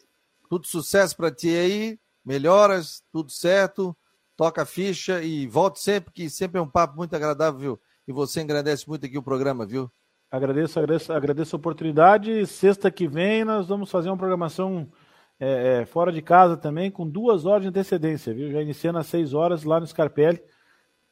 [0.51, 2.01] Tudo sucesso para ti aí.
[2.25, 3.97] Melhoras, tudo certo.
[4.37, 7.81] Toca a ficha e volte sempre, que sempre é um papo muito agradável, viu?
[8.09, 9.89] E você engrandece muito aqui o programa, viu?
[10.33, 12.47] Agradeço, agradeço, agradeço a oportunidade.
[12.47, 14.91] Sexta que vem nós vamos fazer uma programação
[15.39, 18.51] é, é, fora de casa também, com duas horas de antecedência, viu?
[18.51, 20.43] Já iniciando às seis horas lá no Scarpelli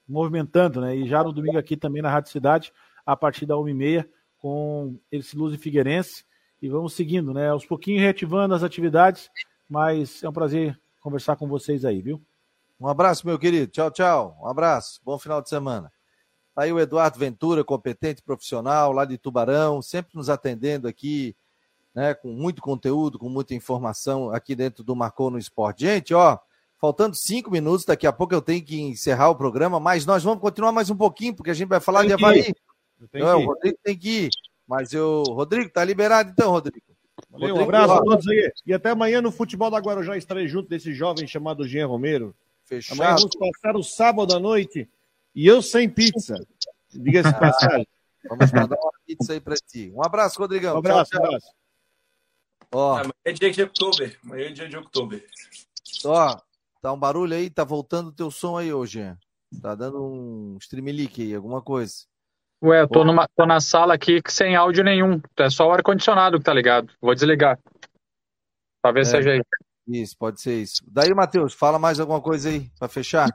[0.09, 0.97] movimentando, né?
[0.97, 2.73] E já no domingo aqui também na Rádio Cidade,
[3.05, 4.09] a partir da 1h30,
[4.39, 6.25] com esse Luz e Figueirense.
[6.63, 7.51] E vamos seguindo, né?
[7.51, 9.31] Aos pouquinhos reativando as atividades,
[9.69, 12.23] mas é um prazer conversar com vocês aí, viu?
[12.81, 13.71] Um abraço, meu querido.
[13.71, 14.39] Tchau, tchau.
[14.43, 14.99] Um abraço.
[15.05, 15.93] Bom final de semana.
[16.57, 21.35] Aí o Eduardo Ventura, competente profissional lá de Tubarão, sempre nos atendendo aqui,
[21.95, 25.85] né, com muito conteúdo, com muita informação aqui dentro do Marcou no Esporte.
[25.85, 26.39] Gente, ó,
[26.81, 30.41] Faltando cinco minutos, daqui a pouco eu tenho que encerrar o programa, mas nós vamos
[30.41, 32.55] continuar mais um pouquinho, porque a gente vai falar de Havaí.
[33.13, 34.31] Não, o Rodrigo tem que ir.
[34.67, 35.23] Mas eu.
[35.25, 36.87] Rodrigo, tá liberado então, Rodrigo.
[37.29, 38.51] Valeu, um abraço a todos aí.
[38.67, 42.35] E até amanhã no Futebol da Guarujá estarei junto desse jovem chamado Jean Romero.
[42.65, 42.99] Fechado.
[42.99, 44.89] Amanhã vamos passar o sábado à noite
[45.35, 46.35] e eu sem pizza.
[46.93, 47.87] Diga-se passagem.
[48.29, 49.93] Vamos mandar uma pizza aí pra ti.
[49.95, 50.77] Um abraço, Rodrigão.
[50.77, 51.31] Um abraço, tchau, tchau.
[51.31, 51.55] um abraço.
[52.73, 52.93] Ó.
[52.93, 54.13] Amanhã é dia de outubro.
[54.25, 55.21] Amanhã é dia de outubro.
[56.05, 56.41] Ó,
[56.81, 57.51] Tá um barulho aí?
[57.51, 59.01] Tá voltando o teu som aí hoje.
[59.61, 61.93] Tá dando um streamlink aí, alguma coisa.
[62.63, 65.21] Ué, eu tô, numa, tô na sala aqui sem áudio nenhum.
[65.39, 66.93] É só o ar-condicionado que tá ligado.
[67.01, 67.59] Vou desligar.
[68.83, 69.43] Talvez é, seja aí.
[69.89, 70.83] Isso, pode ser isso.
[70.87, 73.29] Daí, Matheus, fala mais alguma coisa aí para fechar.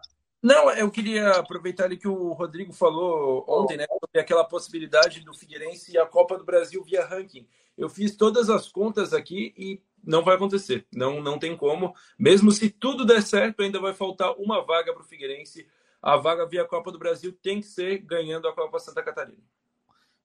[0.45, 5.33] Não, eu queria aproveitar ali que o Rodrigo falou ontem, né, sobre aquela possibilidade do
[5.33, 7.47] Figueirense e a Copa do Brasil via ranking.
[7.75, 10.85] Eu fiz todas as contas aqui e não vai acontecer.
[10.93, 11.95] Não, não tem como.
[12.15, 15.65] Mesmo se tudo der certo, ainda vai faltar uma vaga para o Figueirense.
[15.99, 19.41] A vaga via Copa do Brasil tem que ser ganhando a Copa Santa Catarina.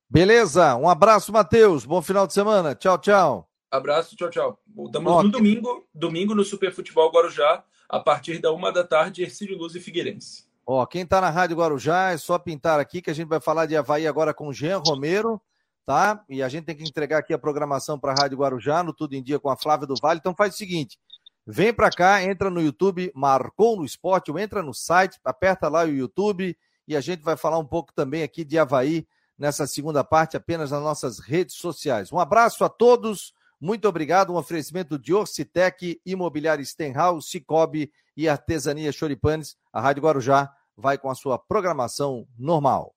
[0.06, 0.76] Beleza.
[0.76, 1.86] Um abraço, Matheus.
[1.86, 2.74] Bom final de semana.
[2.74, 3.50] Tchau, tchau.
[3.70, 4.60] Abraço, tchau, tchau.
[4.84, 9.58] Estamos no domingo, domingo no Super Futebol Guarujá a partir da uma da tarde, Ercílio
[9.58, 10.44] Luz e Figueirense.
[10.64, 13.66] Ó, quem está na Rádio Guarujá é só pintar aqui que a gente vai falar
[13.66, 15.42] de Havaí agora com Jean Romero,
[15.84, 16.24] tá?
[16.28, 19.14] E a gente tem que entregar aqui a programação para a Rádio Guarujá no Tudo
[19.14, 20.20] em Dia com a Flávia do Vale.
[20.20, 20.96] Então faz o seguinte,
[21.44, 25.84] vem para cá, entra no YouTube, marcou no esporte, ou entra no site, aperta lá
[25.84, 30.04] o YouTube e a gente vai falar um pouco também aqui de Havaí nessa segunda
[30.04, 32.12] parte, apenas nas nossas redes sociais.
[32.12, 33.34] Um abraço a todos.
[33.60, 34.32] Muito obrigado.
[34.32, 39.56] Um oferecimento de Orcitec, Imobiliário Stenhouse, Cicobi e Artesania Choripanes.
[39.72, 42.94] A Rádio Guarujá vai com a sua programação normal.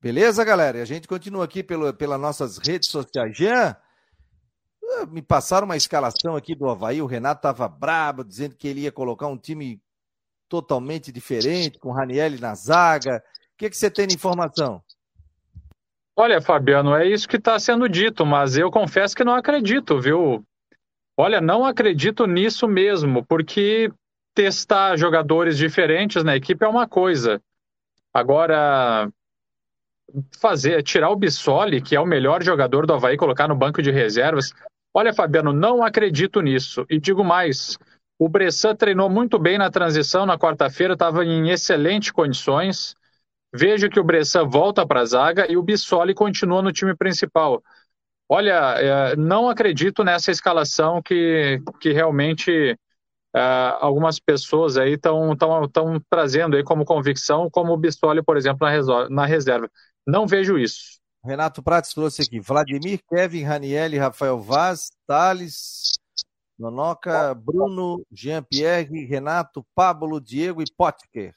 [0.00, 0.78] Beleza, galera?
[0.78, 3.36] E a gente continua aqui pelo, pelas nossas redes sociais.
[3.36, 3.76] Jean,
[4.84, 7.00] ah, me passaram uma escalação aqui do Havaí.
[7.02, 9.80] O Renato estava brabo, dizendo que ele ia colocar um time
[10.48, 13.22] totalmente diferente, com o Ranielli na zaga.
[13.54, 14.82] O que, que você tem de informação?
[16.14, 20.44] Olha, Fabiano, é isso que está sendo dito, mas eu confesso que não acredito, viu?
[21.16, 23.90] Olha, não acredito nisso mesmo, porque
[24.34, 27.40] testar jogadores diferentes na equipe é uma coisa.
[28.12, 29.10] Agora,
[30.38, 33.90] fazer, tirar o Bissoli, que é o melhor jogador do Havaí, colocar no banco de
[33.90, 34.52] reservas.
[34.94, 36.84] Olha, Fabiano, não acredito nisso.
[36.90, 37.78] E digo mais:
[38.18, 42.94] o Bressan treinou muito bem na transição na quarta-feira, estava em excelentes condições.
[43.54, 47.62] Vejo que o Bressan volta para a zaga e o Bissoli continua no time principal.
[48.28, 52.78] Olha, é, não acredito nessa escalação que, que realmente
[53.34, 53.40] é,
[53.80, 55.36] algumas pessoas aí estão
[56.08, 59.70] trazendo aí como convicção, como o Bissoli, por exemplo, na, na reserva.
[60.06, 61.00] Não vejo isso.
[61.24, 65.92] Renato Prates trouxe aqui: Vladimir, Kevin, Raniel, Rafael Vaz, Thales,
[66.58, 71.32] Nonoca, Bruno, Jean-Pierre, Renato, Pablo, Diego e Potker.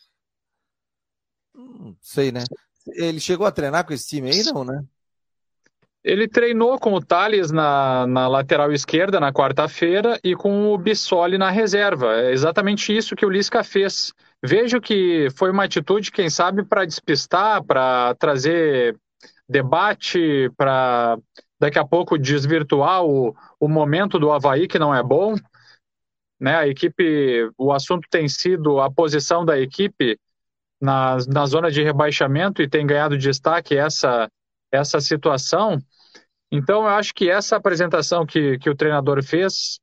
[1.56, 2.44] Hum, sei, né?
[2.88, 4.84] Ele chegou a treinar com esse time aí, não, né?
[6.04, 11.36] Ele treinou com o Thales na, na lateral esquerda na quarta-feira e com o Bissoli
[11.36, 12.14] na reserva.
[12.14, 14.14] É exatamente isso que o Lisca fez.
[14.44, 18.96] Vejo que foi uma atitude, quem sabe, para despistar, para trazer
[19.50, 21.18] debate, para
[21.60, 25.34] daqui a pouco desvirtuar o, o momento do Havaí, que não é bom.
[26.40, 26.56] Né?
[26.56, 30.20] A equipe, o assunto tem sido a posição da equipe
[30.86, 34.30] na, na zona de rebaixamento e tem ganhado destaque essa,
[34.72, 35.80] essa situação.
[36.52, 39.80] Então, eu acho que essa apresentação que, que o treinador fez,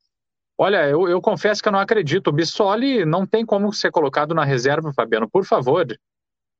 [0.57, 2.29] olha, eu, eu confesso que eu não acredito.
[2.29, 5.87] O Bissoli não tem como ser colocado na reserva, Fabiano, por favor.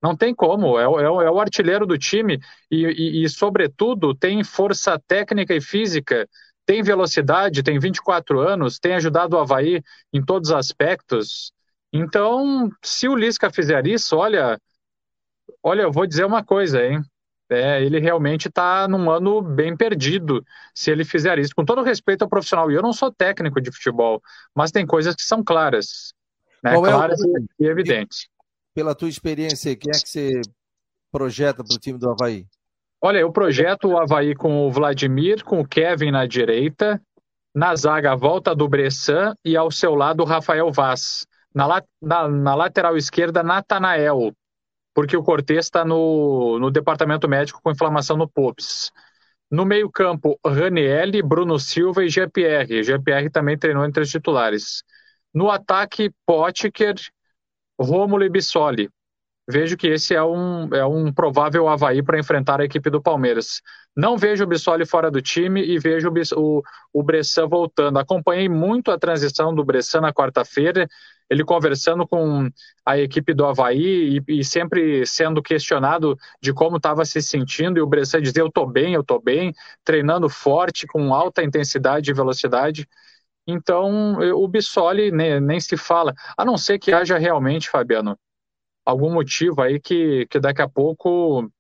[0.03, 4.43] Não tem como, é, é, é o artilheiro do time e, e, e, sobretudo, tem
[4.43, 6.29] força técnica e física,
[6.67, 9.81] tem velocidade, tem 24 anos, tem ajudado o Havaí
[10.13, 11.53] em todos os aspectos.
[11.93, 14.59] Então, se o Lisca fizer isso, olha,
[15.63, 17.03] olha, eu vou dizer uma coisa, hein?
[17.51, 20.43] É, ele realmente está num ano bem perdido
[20.75, 21.55] se ele fizer isso.
[21.55, 24.23] Com todo respeito ao profissional, e eu não sou técnico de futebol,
[24.55, 26.15] mas tem coisas que são claras,
[26.65, 26.75] né?
[26.75, 27.47] claras é o...
[27.61, 28.27] e evidentes.
[28.75, 30.41] Pela tua experiência, quem é que você
[31.11, 32.47] projeta para o time do Havaí?
[33.03, 37.03] Olha, eu projeto o Havaí com o Vladimir, com o Kevin na direita,
[37.55, 41.27] na zaga a volta do Bressan e ao seu lado o Rafael Vaz.
[41.55, 44.33] Na, na, na lateral esquerda, Natanael,
[44.95, 48.91] porque o Cortez está no, no departamento médico com inflamação no POPS.
[49.51, 52.83] No meio-campo, Ranielli, Bruno Silva e GPR.
[52.83, 54.83] GPR também treinou entre os titulares.
[55.33, 56.95] No ataque, Potker,
[57.79, 58.89] Rômulo e Bissoli.
[59.49, 63.61] Vejo que esse é um, é um provável Havaí para enfrentar a equipe do Palmeiras.
[63.95, 66.63] Não vejo o Bissoli fora do time e vejo o,
[66.93, 67.99] o, Bressan voltando.
[67.99, 70.89] Acompanhei muito a transição do Bressan na quarta-feira
[71.33, 72.49] ele conversando com
[72.85, 77.81] a equipe do Havaí e, e sempre sendo questionado de como estava se sentindo, e
[77.81, 82.15] o Bressan dizia, eu estou bem, eu estou bem, treinando forte, com alta intensidade e
[82.15, 82.87] velocidade.
[83.47, 88.17] Então, o Bissoli nem se fala, a não ser que haja realmente, Fabiano,
[88.85, 91.51] algum motivo aí que, que daqui a pouco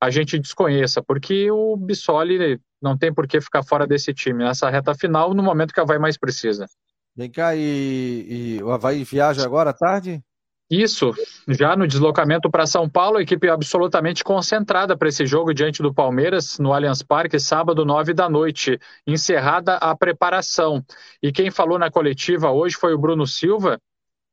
[0.00, 4.70] a gente desconheça, porque o Bissoli não tem por que ficar fora desse time nessa
[4.70, 6.66] reta final, no momento que a Havaí mais precisa.
[7.14, 10.22] Vem cá, e, e o Havaí viaja agora à tarde?
[10.70, 11.12] Isso,
[11.48, 15.92] já no deslocamento para São Paulo, a equipe absolutamente concentrada para esse jogo diante do
[15.92, 20.80] Palmeiras no Allianz Parque, sábado, nove da noite, encerrada a preparação.
[21.20, 23.80] E quem falou na coletiva hoje foi o Bruno Silva,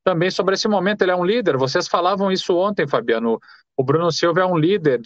[0.07, 1.01] também sobre esse momento.
[1.01, 1.57] Ele é um líder.
[1.57, 3.41] Vocês falavam isso ontem, Fabiano.
[3.75, 5.01] O Bruno Silva é um líder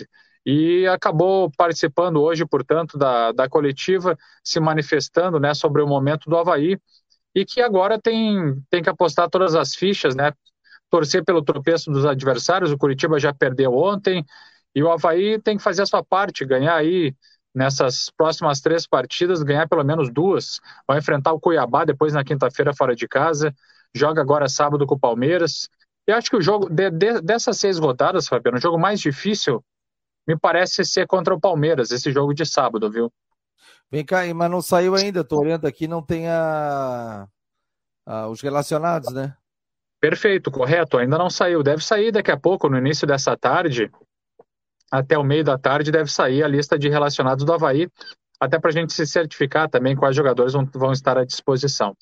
[0.45, 6.37] e acabou participando hoje, portanto, da, da coletiva, se manifestando né, sobre o momento do
[6.37, 6.77] Havaí
[7.33, 10.33] e que agora tem, tem que apostar todas as fichas, né?
[10.87, 12.71] Torcer pelo tropeço dos adversários.
[12.71, 14.23] O Curitiba já perdeu ontem
[14.75, 17.15] e o Havaí tem que fazer a sua parte, ganhar aí
[17.55, 20.59] nessas próximas três partidas, ganhar pelo menos duas.
[20.87, 23.51] Vai enfrentar o Cuiabá depois na quinta-feira fora de casa,
[23.95, 25.69] joga agora sábado com o Palmeiras.
[26.07, 29.63] E acho que o jogo de, de, dessas seis rodadas, Fabiano, o jogo mais difícil
[30.27, 33.11] me parece ser contra o Palmeiras, esse jogo de sábado, viu?
[33.91, 37.27] Vem cá, mas não saiu ainda, tô olhando aqui, não tem a,
[38.05, 39.35] a, os relacionados, né?
[39.99, 41.61] Perfeito, correto, ainda não saiu.
[41.61, 43.91] Deve sair daqui a pouco, no início dessa tarde,
[44.89, 47.89] até o meio da tarde, deve sair a lista de relacionados do Havaí,
[48.39, 51.95] até para a gente se certificar também quais jogadores vão, vão estar à disposição.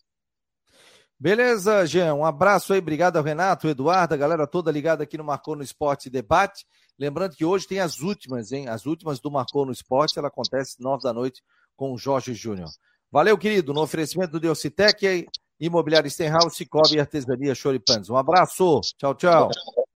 [1.19, 2.13] Beleza, Jean.
[2.13, 5.61] Um abraço aí, obrigado ao Renato, Eduardo, a galera toda ligada aqui no Marcou no
[5.61, 6.65] Esporte Debate.
[6.97, 8.69] Lembrando que hoje tem as últimas, hein?
[8.69, 11.43] As últimas do Marcou no Esporte, ela acontece nove da noite
[11.75, 12.69] com o Jorge Júnior.
[13.11, 15.25] Valeu, querido, no oferecimento do Deocitec,
[15.59, 18.09] Imobiliário Stenhouse, Cicobi e Artesania Choripanes.
[18.09, 19.49] Um abraço, tchau, tchau.